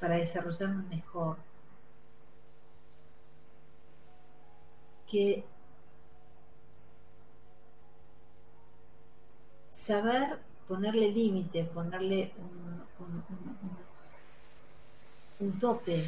para 0.00 0.16
desarrollarnos 0.16 0.84
mejor 0.86 1.36
que 5.06 5.44
saber 9.70 10.38
ponerle 10.66 11.12
límite, 11.12 11.64
ponerle 11.64 12.32
un, 15.38 15.58
tope 15.60 16.02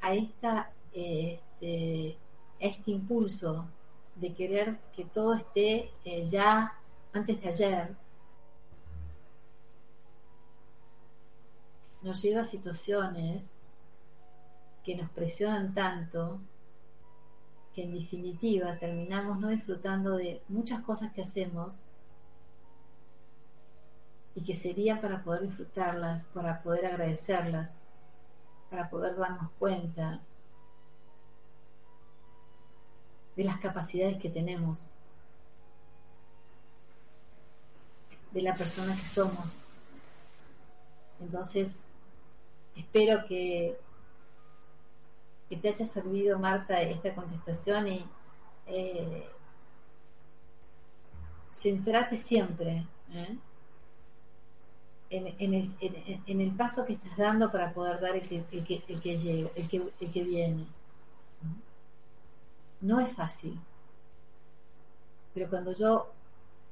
a 0.00 0.14
esta 0.14 0.70
este, 0.92 2.16
este 2.62 2.92
impulso 2.92 3.66
de 4.14 4.32
querer 4.34 4.78
que 4.94 5.04
todo 5.04 5.34
esté 5.34 5.90
eh, 6.04 6.28
ya 6.30 6.72
antes 7.12 7.42
de 7.42 7.48
ayer 7.48 7.88
nos 12.02 12.22
lleva 12.22 12.42
a 12.42 12.44
situaciones 12.44 13.58
que 14.84 14.94
nos 14.96 15.10
presionan 15.10 15.74
tanto 15.74 16.40
que 17.74 17.82
en 17.82 17.94
definitiva 17.94 18.78
terminamos 18.78 19.40
no 19.40 19.48
disfrutando 19.48 20.16
de 20.16 20.42
muchas 20.48 20.82
cosas 20.82 21.12
que 21.12 21.22
hacemos 21.22 21.82
y 24.34 24.42
que 24.42 24.54
serían 24.54 25.00
para 25.00 25.24
poder 25.24 25.42
disfrutarlas, 25.42 26.26
para 26.26 26.62
poder 26.62 26.86
agradecerlas, 26.86 27.80
para 28.70 28.88
poder 28.88 29.16
darnos 29.16 29.50
cuenta 29.58 30.20
de 33.36 33.44
las 33.44 33.58
capacidades 33.60 34.18
que 34.20 34.28
tenemos, 34.30 34.86
de 38.32 38.42
la 38.42 38.54
persona 38.54 38.94
que 38.94 39.06
somos. 39.06 39.64
Entonces, 41.20 41.88
espero 42.76 43.24
que, 43.26 43.78
que 45.48 45.56
te 45.56 45.68
haya 45.68 45.84
servido, 45.86 46.38
Marta, 46.38 46.80
esta 46.82 47.14
contestación 47.14 47.88
y 47.88 48.04
eh, 48.66 49.28
centrate 51.50 52.16
siempre 52.16 52.86
¿eh? 53.12 53.36
en, 55.10 55.26
en 55.38 55.54
el, 55.54 55.64
en- 55.80 56.22
en 56.26 56.40
el 56.40 56.52
paso 56.56 56.84
que 56.84 56.94
estás 56.94 57.16
dando 57.16 57.50
para 57.52 57.72
poder 57.72 58.00
dar 58.00 58.16
el 58.16 58.26
que, 58.28 58.44
el 58.52 58.64
que, 58.66 58.82
el 58.88 59.00
que 59.00 59.16
llega, 59.18 59.50
el 59.56 59.68
que, 59.68 59.82
el 60.00 60.12
que 60.12 60.22
viene. 60.24 60.64
No 62.82 63.00
es 63.00 63.12
fácil, 63.14 63.58
pero 65.32 65.48
cuando 65.48 65.72
yo 65.72 66.12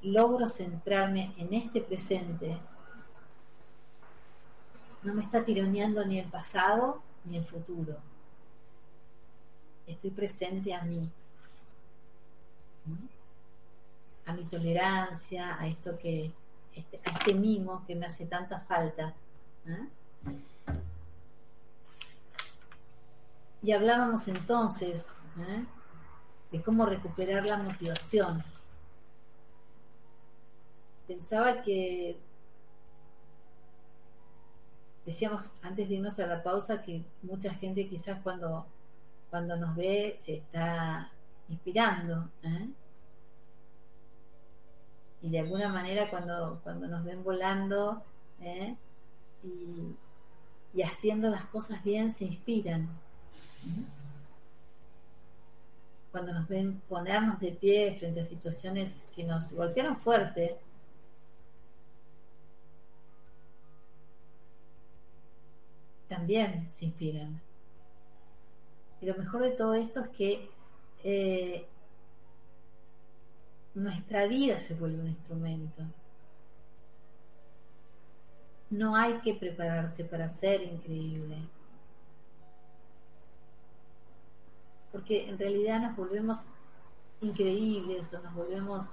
logro 0.03 0.49
centrarme 0.49 1.33
en 1.39 1.55
este 1.55 1.81
presente, 1.81 2.59
no 5.03 5.15
me 5.15 5.23
está 5.23 5.45
tironeando 5.45 6.05
ni 6.05 6.19
el 6.19 6.29
pasado 6.29 7.01
ni 7.25 7.37
el 7.39 7.45
futuro. 7.45 7.97
Estoy 9.87 10.11
presente 10.11 10.75
a 10.75 10.83
mí, 10.83 11.09
a 14.27 14.33
mi 14.33 14.45
tolerancia, 14.45 15.57
a 15.59 15.67
esto 15.67 15.97
que, 15.99 16.33
este- 16.75 17.01
a 17.05 17.11
este 17.13 17.35
mimo 17.35 17.85
que 17.87 17.95
me 17.95 18.07
hace 18.07 18.27
tanta 18.27 18.61
falta. 18.61 19.15
Y 23.63 23.73
hablábamos 23.73 24.27
entonces 24.29 25.07
¿eh? 25.39 25.65
De 26.51 26.63
cómo 26.63 26.87
recuperar 26.87 27.45
la 27.47 27.57
motivación. 27.57 28.43
Pensaba 31.07 31.63
que 31.63 32.17
decíamos 35.05 35.57
antes 35.63 35.89
de 35.89 35.97
irnos 35.97 36.19
a 36.21 36.27
la 36.27 36.43
pausa 36.43 36.83
que 36.83 37.03
mucha 37.23 37.53
gente 37.55 37.89
quizás 37.89 38.21
cuando, 38.23 38.67
cuando 39.29 39.57
nos 39.57 39.75
ve 39.77 40.15
se 40.19 40.35
está 40.35 41.11
inspirando. 41.49 42.29
¿eh? 42.43 42.69
Y 45.23 45.31
de 45.31 45.41
alguna 45.41 45.69
manera 45.69 46.09
cuando, 46.09 46.61
cuando 46.63 46.87
nos 46.87 47.05
ven 47.05 47.23
volando 47.23 48.03
¿eh? 48.41 48.77
y, 49.43 49.97
y 50.75 50.83
haciendo 50.83 51.29
las 51.31 51.45
cosas 51.47 51.83
bien 51.83 52.13
se 52.13 52.25
inspiran. 52.25 52.83
¿eh? 53.67 54.00
Cuando 56.13 56.33
nos 56.33 56.49
ven 56.49 56.81
ponernos 56.89 57.39
de 57.39 57.53
pie 57.53 57.95
frente 57.95 58.21
a 58.21 58.25
situaciones 58.25 59.07
que 59.15 59.25
nos 59.25 59.53
golpearon 59.53 59.97
fuerte, 59.97 60.59
también 66.09 66.67
se 66.71 66.87
inspiran. 66.87 67.41
Y 69.01 69.07
lo 69.07 69.15
mejor 69.15 69.43
de 69.43 69.51
todo 69.53 69.75
esto 69.75 70.01
es 70.01 70.09
que 70.09 70.51
eh, 71.05 71.65
nuestra 73.75 74.27
vida 74.27 74.59
se 74.59 74.75
vuelve 74.75 75.01
un 75.01 75.09
instrumento. 75.09 75.83
No 78.71 78.97
hay 78.97 79.21
que 79.21 79.35
prepararse 79.35 80.05
para 80.05 80.29
ser 80.29 80.63
increíble. 80.63 81.37
Porque 84.93 85.29
en 85.29 85.39
realidad 85.39 85.81
nos 85.81 85.97
volvemos 85.97 86.47
increíbles 87.21 88.13
o 88.15 88.21
nos 88.21 88.35
volvemos 88.35 88.85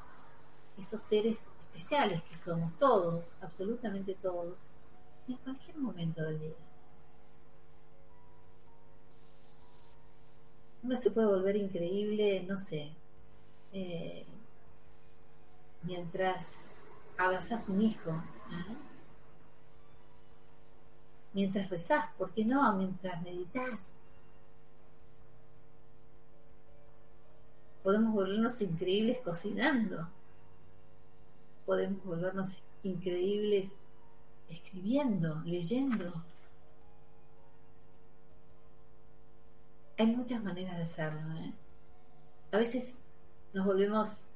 esos 0.78 1.02
seres 1.02 1.48
especiales 1.66 2.22
que 2.24 2.36
somos, 2.36 2.78
todos, 2.78 3.38
absolutamente 3.42 4.16
todos, 4.16 4.60
en 5.28 5.36
cualquier 5.38 5.78
momento 5.78 6.24
del 6.24 6.40
día. 6.40 6.56
Uno 10.84 10.96
se 10.96 11.12
puede 11.12 11.28
volver 11.28 11.56
increíble, 11.56 12.44
no 12.44 12.58
sé, 12.58 12.92
eh, 13.74 14.26
mientras 15.84 16.90
abrazas 17.18 17.68
un 17.70 17.82
hijo, 17.82 18.12
¿eh? 18.12 18.76
mientras 21.34 21.70
rezás, 21.70 22.12
¿por 22.18 22.32
qué 22.32 22.46
no? 22.46 22.76
Mientras 22.78 23.22
meditas. 23.22 23.98
Podemos 27.88 28.14
volvernos 28.14 28.62
increíbles 28.62 29.20
cocinando. 29.24 30.10
Podemos 31.66 32.04
volvernos 32.04 32.58
increíbles 32.84 33.80
escribiendo, 34.50 35.42
leyendo. 35.46 36.12
Hay 39.98 40.08
muchas 40.08 40.44
maneras 40.44 40.76
de 40.76 40.84
hacerlo. 40.84 41.34
¿eh? 41.38 41.54
A 42.52 42.58
veces 42.58 43.06
nos 43.54 43.66
volvemos 43.66 44.28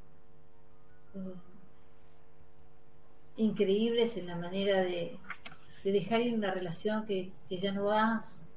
eh, 1.16 1.36
increíbles 3.36 4.16
en 4.16 4.28
la 4.28 4.38
manera 4.38 4.80
de, 4.80 5.20
de 5.84 5.92
dejar 5.92 6.22
ir 6.22 6.36
una 6.36 6.52
relación 6.52 7.06
que, 7.06 7.34
que 7.50 7.58
ya 7.58 7.74
no 7.74 7.84
vas, 7.84 8.48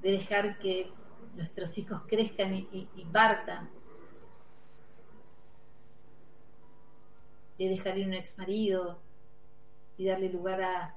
de 0.00 0.10
dejar 0.10 0.58
que 0.58 0.90
nuestros 1.34 1.76
hijos 1.78 2.02
crezcan 2.06 2.54
y, 2.54 2.68
y, 2.72 2.88
y 2.96 3.04
partan, 3.06 3.68
de 7.58 7.68
dejar 7.68 7.98
ir 7.98 8.06
un 8.06 8.14
ex 8.14 8.38
marido 8.38 8.98
y 9.96 10.06
darle 10.06 10.28
lugar 10.28 10.62
a, 10.62 10.96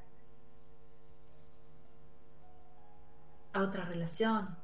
a 3.54 3.62
otra 3.62 3.86
relación. 3.86 4.58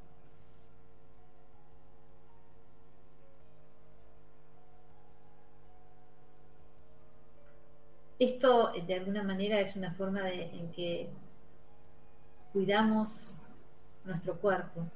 Esto 8.18 8.72
de 8.86 8.94
alguna 8.94 9.22
manera 9.24 9.60
es 9.60 9.74
una 9.74 9.92
forma 9.92 10.22
de, 10.22 10.44
en 10.44 10.70
que 10.70 11.10
cuidamos 12.52 13.34
nuestro 14.04 14.36
cuerpo. 14.38 14.86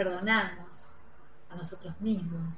Perdonamos 0.00 0.94
a 1.50 1.56
nosotros 1.56 2.00
mismos. 2.00 2.54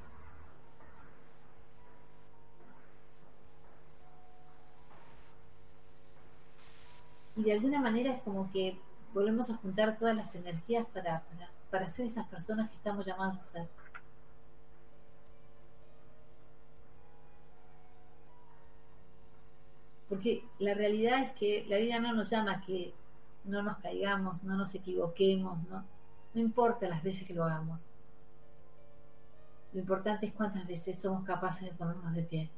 Y 7.35 7.43
de 7.43 7.53
alguna 7.55 7.81
manera 7.81 8.13
es 8.13 8.23
como 8.23 8.49
que 8.53 8.79
volvemos 9.13 9.51
a 9.51 9.57
juntar 9.57 9.97
todas 9.97 10.15
las 10.15 10.33
energías 10.37 10.87
para, 10.95 11.23
para, 11.23 11.51
para 11.69 11.89
ser 11.89 12.07
esas 12.07 12.29
personas 12.29 12.71
que 12.71 12.77
estamos 12.77 13.05
llamados 13.05 13.37
a 13.39 13.43
ser. 13.43 13.69
Porque 20.09 20.45
la 20.61 20.75
realidad 20.75 21.23
es 21.25 21.33
que 21.33 21.67
la 21.69 21.79
vida 21.79 21.99
no 21.99 22.13
nos 22.15 22.31
llama 22.31 22.53
a 22.53 22.61
que 22.61 22.95
no 23.43 23.65
nos 23.65 23.79
caigamos, 23.79 24.45
no 24.45 24.57
nos 24.57 24.73
equivoquemos, 24.77 25.61
no, 25.69 25.85
no 26.35 26.41
importa 26.41 26.89
las 26.89 27.03
veces 27.03 27.27
que 27.27 27.35
lo 27.35 27.45
hagamos. 27.45 27.87
Lo 29.73 29.81
importante 29.81 30.27
es 30.27 30.33
cuántas 30.33 30.67
veces 30.67 31.01
somos 31.01 31.25
capaces 31.25 31.71
de 31.71 31.75
ponernos 31.75 32.15
de 32.15 32.23
pie. 32.23 32.51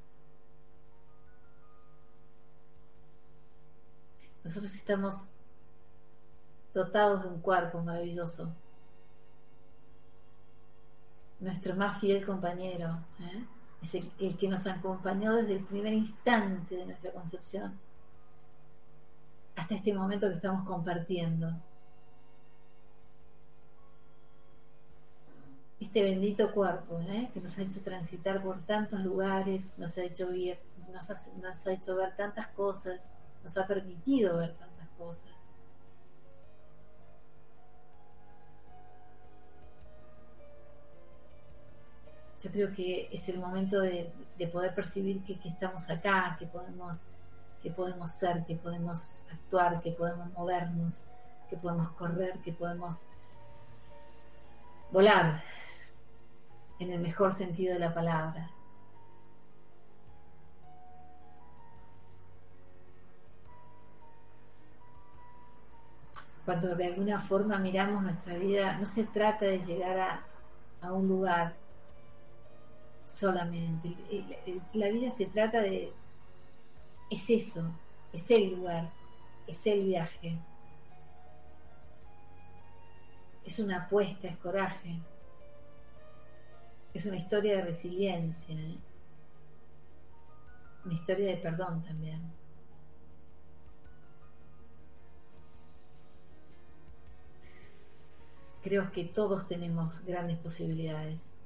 Nosotros 4.42 4.74
estamos 4.74 5.28
dotados 6.72 7.22
de 7.22 7.28
un 7.28 7.40
cuerpo 7.40 7.80
maravilloso. 7.82 8.52
Nuestro 11.40 11.76
más 11.76 12.00
fiel 12.00 12.24
compañero. 12.24 12.98
¿eh? 13.20 13.44
es 13.84 13.94
el, 13.94 14.10
el, 14.18 14.36
que 14.36 14.48
nos 14.48 14.66
acompañó 14.66 15.34
desde 15.34 15.54
el 15.54 15.64
primer 15.64 15.92
instante 15.92 16.76
de 16.76 16.86
nuestra 16.86 17.12
concepción 17.12 17.78
hasta 19.56 19.74
este 19.74 19.92
momento 19.92 20.28
que 20.28 20.34
estamos 20.34 20.66
compartiendo. 20.66 21.54
Este 25.80 26.02
bendito 26.02 26.52
cuerpo 26.52 27.00
¿eh? 27.00 27.30
que 27.34 27.40
nos 27.40 27.58
ha 27.58 27.62
hecho 27.62 27.80
transitar 27.82 28.42
por 28.42 28.62
tantos 28.62 29.00
lugares, 29.00 29.78
nos 29.78 29.98
ha 29.98 30.04
hecho 30.04 30.28
ver, 30.28 30.58
nos 30.92 31.10
ha, 31.10 31.14
nos 31.40 31.66
ha 31.66 31.72
hecho 31.72 31.96
ver 31.96 32.16
tantas 32.16 32.48
cosas, 32.48 33.12
nos 33.42 33.56
ha 33.56 33.66
permitido 33.66 34.38
ver 34.38 34.54
tantas 34.54 34.88
cosas. 34.96 35.48
yo 42.44 42.50
creo 42.50 42.74
que 42.74 43.08
es 43.10 43.26
el 43.30 43.38
momento 43.38 43.80
de, 43.80 44.12
de 44.36 44.46
poder 44.48 44.74
percibir 44.74 45.24
que, 45.24 45.38
estamos 45.48 45.88
acá, 45.88 46.36
que 46.38 46.46
podemos, 46.46 47.06
que 47.62 47.70
podemos 47.70 48.10
ser, 48.12 48.44
que 48.44 48.54
podemos 48.54 49.26
actuar, 49.32 49.80
que 49.80 49.92
podemos 49.92 50.30
movernos, 50.34 51.06
que 51.48 51.56
podemos 51.56 51.90
correr, 51.92 52.38
que 52.40 52.52
podemos 52.52 53.06
volar 54.92 55.42
en 56.84 56.92
el 56.92 57.00
mejor 57.00 57.32
sentido 57.32 57.74
de 57.74 57.80
la 57.80 57.94
palabra. 57.94 58.50
Cuando 66.44 66.76
de 66.76 66.86
alguna 66.86 67.18
forma 67.18 67.58
miramos 67.58 68.02
nuestra 68.02 68.34
vida, 68.34 68.76
no 68.78 68.84
se 68.84 69.04
trata 69.04 69.46
de 69.46 69.58
llegar 69.60 69.98
a, 69.98 70.24
a 70.82 70.92
un 70.92 71.08
lugar, 71.08 71.54
solamente. 73.06 73.94
La 74.74 74.88
vida 74.88 75.10
se 75.10 75.26
trata 75.26 75.60
de... 75.60 75.92
Es 77.10 77.30
eso, 77.30 77.64
es 78.12 78.30
el 78.30 78.56
lugar, 78.56 78.90
es 79.46 79.66
el 79.66 79.84
viaje. 79.84 80.38
Es 83.44 83.58
una 83.58 83.84
apuesta, 83.84 84.28
es 84.28 84.36
coraje. 84.36 85.00
Es 86.94 87.04
una 87.06 87.16
historia 87.16 87.56
de 87.56 87.62
resiliencia, 87.62 88.54
¿eh? 88.54 88.78
una 90.84 90.94
historia 90.94 91.26
de 91.26 91.36
perdón 91.38 91.82
también. 91.82 92.22
Creo 98.62 98.92
que 98.92 99.04
todos 99.06 99.46
tenemos 99.48 100.04
grandes 100.04 100.38
posibilidades. 100.38 101.36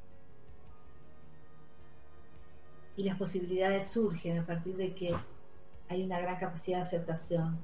Y 2.96 3.04
las 3.04 3.16
posibilidades 3.16 3.90
surgen 3.90 4.38
a 4.38 4.46
partir 4.46 4.76
de 4.76 4.94
que 4.94 5.16
hay 5.88 6.04
una 6.04 6.20
gran 6.20 6.38
capacidad 6.38 6.78
de 6.78 6.82
aceptación, 6.82 7.58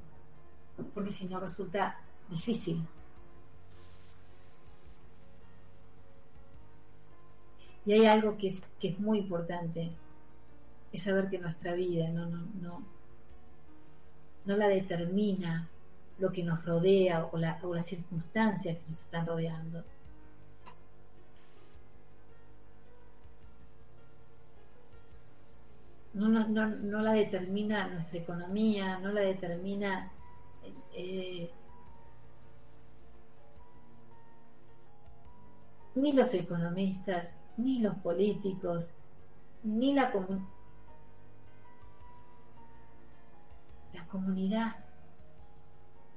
porque 0.95 1.11
si 1.11 1.27
no 1.27 1.39
resulta 1.39 2.01
difícil. 2.31 2.87
Y 7.87 7.93
hay 7.93 8.07
algo 8.07 8.37
que 8.37 8.49
es, 8.49 8.63
que 8.81 8.89
es 8.89 8.99
muy 8.99 9.19
importante, 9.19 9.91
es 10.93 11.03
saber 11.03 11.29
que 11.29 11.39
nuestra 11.39 11.75
vida 11.75 12.09
no, 12.11 12.27
no, 12.27 12.47
no, 12.61 12.83
no 14.45 14.57
la 14.57 14.69
determina 14.69 15.69
lo 16.19 16.33
que 16.33 16.45
nos 16.45 16.65
rodea 16.65 17.25
o, 17.25 17.37
o 17.37 17.75
las 17.75 17.87
circunstancias 17.87 18.79
que 18.79 18.87
nos 18.87 19.01
están 19.01 19.27
rodeando. 19.27 19.85
No, 26.15 26.29
no, 26.29 26.47
no, 26.47 26.69
no 26.69 27.03
la 27.03 27.13
determina 27.13 27.89
nuestra 27.89 28.21
economía, 28.21 29.01
no 29.01 29.11
la 29.11 29.23
determina 29.23 30.13
eh, 30.95 31.51
ni 35.97 36.13
los 36.13 36.33
economistas, 36.35 37.35
ni 37.57 37.79
los 37.79 37.95
políticos, 37.97 38.91
ni 39.63 39.95
la, 39.95 40.13
la 43.93 44.07
comunidad 44.07 44.77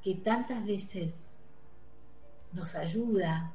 que 0.01 0.15
tantas 0.15 0.65
veces 0.65 1.43
nos 2.53 2.75
ayuda 2.75 3.53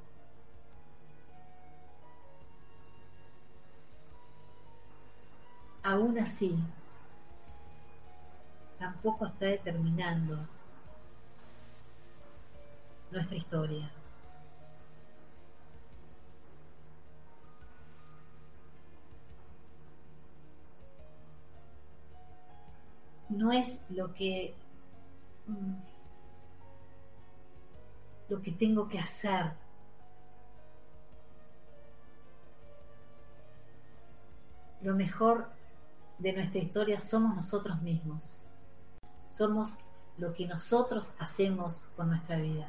aún 5.83 6.19
así 6.19 6.57
tampoco 8.79 9.27
está 9.27 9.47
determinando 9.47 10.47
nuestra 13.11 13.37
historia. 13.37 13.91
No 23.33 23.51
es 23.51 23.87
lo 23.89 24.13
que 24.13 24.55
mm, 25.47 25.75
lo 28.29 28.43
que 28.43 28.53
tengo 28.53 28.89
que 28.89 28.99
hacer. 28.99 29.53
Lo 34.83 34.95
mejor 34.95 35.49
de 36.19 36.33
nuestra 36.33 36.61
historia 36.61 37.01
somos 37.01 37.35
nosotros 37.35 37.81
mismos. 37.83 38.39
Somos 39.29 39.79
lo 40.19 40.35
que 40.35 40.47
nosotros 40.47 41.13
hacemos 41.19 41.87
con 41.97 42.09
nuestra 42.09 42.37
vida. 42.37 42.69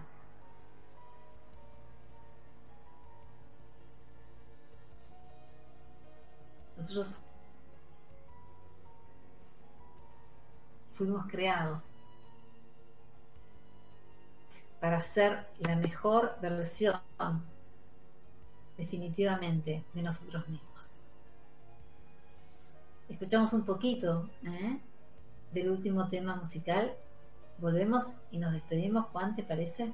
Nosotros 6.78 7.18
fuimos 10.94 11.26
creados 11.28 11.90
para 14.80 15.02
ser 15.02 15.48
la 15.60 15.76
mejor 15.76 16.38
versión 16.42 17.00
definitivamente 18.78 19.84
de 19.94 20.02
nosotros 20.02 20.48
mismos. 20.50 21.06
Escuchamos 23.08 23.54
un 23.54 23.64
poquito 23.64 24.30
¿eh? 24.44 24.80
del 25.54 25.70
último 25.70 26.10
tema 26.10 26.36
musical. 26.36 26.94
Volvemos 27.60 28.16
y 28.32 28.38
nos 28.38 28.54
despedimos. 28.54 29.06
Juan, 29.12 29.36
¿te 29.36 29.44
parece? 29.44 29.94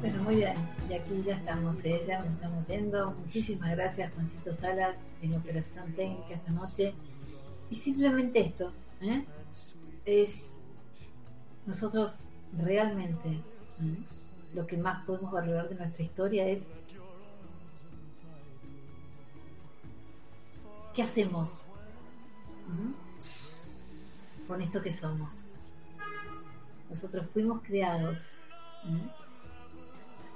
Bueno, 0.00 0.22
muy 0.24 0.34
bien. 0.36 0.54
Y 0.88 0.94
aquí 0.94 1.22
ya 1.22 1.36
estamos, 1.36 1.84
¿eh? 1.84 2.00
ya 2.06 2.18
nos 2.18 2.28
estamos 2.28 2.66
yendo. 2.66 3.12
Muchísimas 3.12 3.70
gracias, 3.70 4.12
Juancito 4.12 4.52
Sala, 4.52 4.96
en 5.22 5.30
la 5.30 5.38
operación 5.38 5.92
técnica 5.94 6.34
esta 6.34 6.50
noche. 6.50 6.92
Y 7.70 7.76
simplemente 7.76 8.40
esto, 8.40 8.72
¿eh? 9.00 9.24
es 10.04 10.64
nosotros 11.66 12.30
realmente 12.58 13.40
lo 14.54 14.66
que 14.66 14.76
más 14.76 15.04
podemos 15.04 15.32
valorar 15.32 15.68
de 15.68 15.74
nuestra 15.76 16.02
historia 16.02 16.46
es 16.46 16.70
qué 20.94 21.02
hacemos 21.02 21.64
con 24.46 24.60
esto 24.60 24.82
que 24.82 24.90
somos. 24.90 25.46
Nosotros 26.88 27.26
fuimos 27.32 27.62
creados 27.62 28.32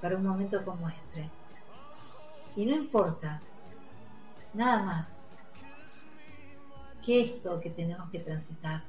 para 0.00 0.16
un 0.16 0.24
momento 0.24 0.64
como 0.64 0.88
este. 0.88 1.30
Y 2.56 2.66
no 2.66 2.76
importa 2.76 3.40
nada 4.52 4.82
más 4.84 5.30
que 7.04 7.22
esto 7.22 7.60
que 7.60 7.70
tenemos 7.70 8.08
que 8.10 8.20
transitar. 8.20 8.84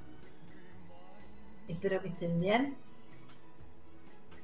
Espero 1.67 2.01
que 2.01 2.09
estén 2.09 2.39
bien, 2.39 2.77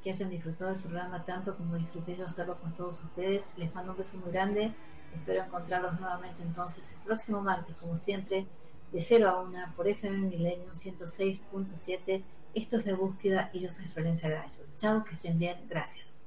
que 0.03 0.11
hayan 0.11 0.29
disfrutado 0.29 0.71
del 0.71 0.81
programa 0.81 1.23
tanto 1.23 1.55
como 1.55 1.75
disfruté 1.75 2.15
yo 2.15 2.25
hacerlo 2.25 2.59
con 2.59 2.73
todos 2.73 3.03
ustedes. 3.03 3.51
Les 3.57 3.73
mando 3.73 3.91
un 3.91 3.97
beso 3.97 4.17
muy 4.17 4.31
grande 4.31 4.73
Espero 5.13 5.43
encontrarlos 5.43 5.99
nuevamente 5.99 6.41
entonces 6.41 6.95
el 6.97 7.03
próximo 7.03 7.41
martes, 7.41 7.75
como 7.75 7.95
siempre, 7.95 8.47
de 8.91 8.99
0 8.99 9.29
a 9.29 9.41
1 9.41 9.73
por 9.75 9.87
FM 9.87 10.29
Milenio 10.29 10.71
106.7. 10.73 12.23
Esto 12.53 12.77
es 12.77 12.85
La 12.85 12.95
Búsqueda 12.95 13.49
y 13.53 13.59
yo 13.59 13.69
soy 13.69 13.85
Florencia 13.85 14.29
Gallo. 14.29 14.65
Chao, 14.77 15.03
que 15.03 15.15
estén 15.15 15.37
bien. 15.37 15.57
Gracias. 15.69 16.25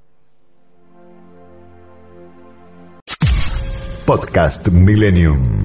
Podcast 4.07 4.69
Millennium. 4.69 5.65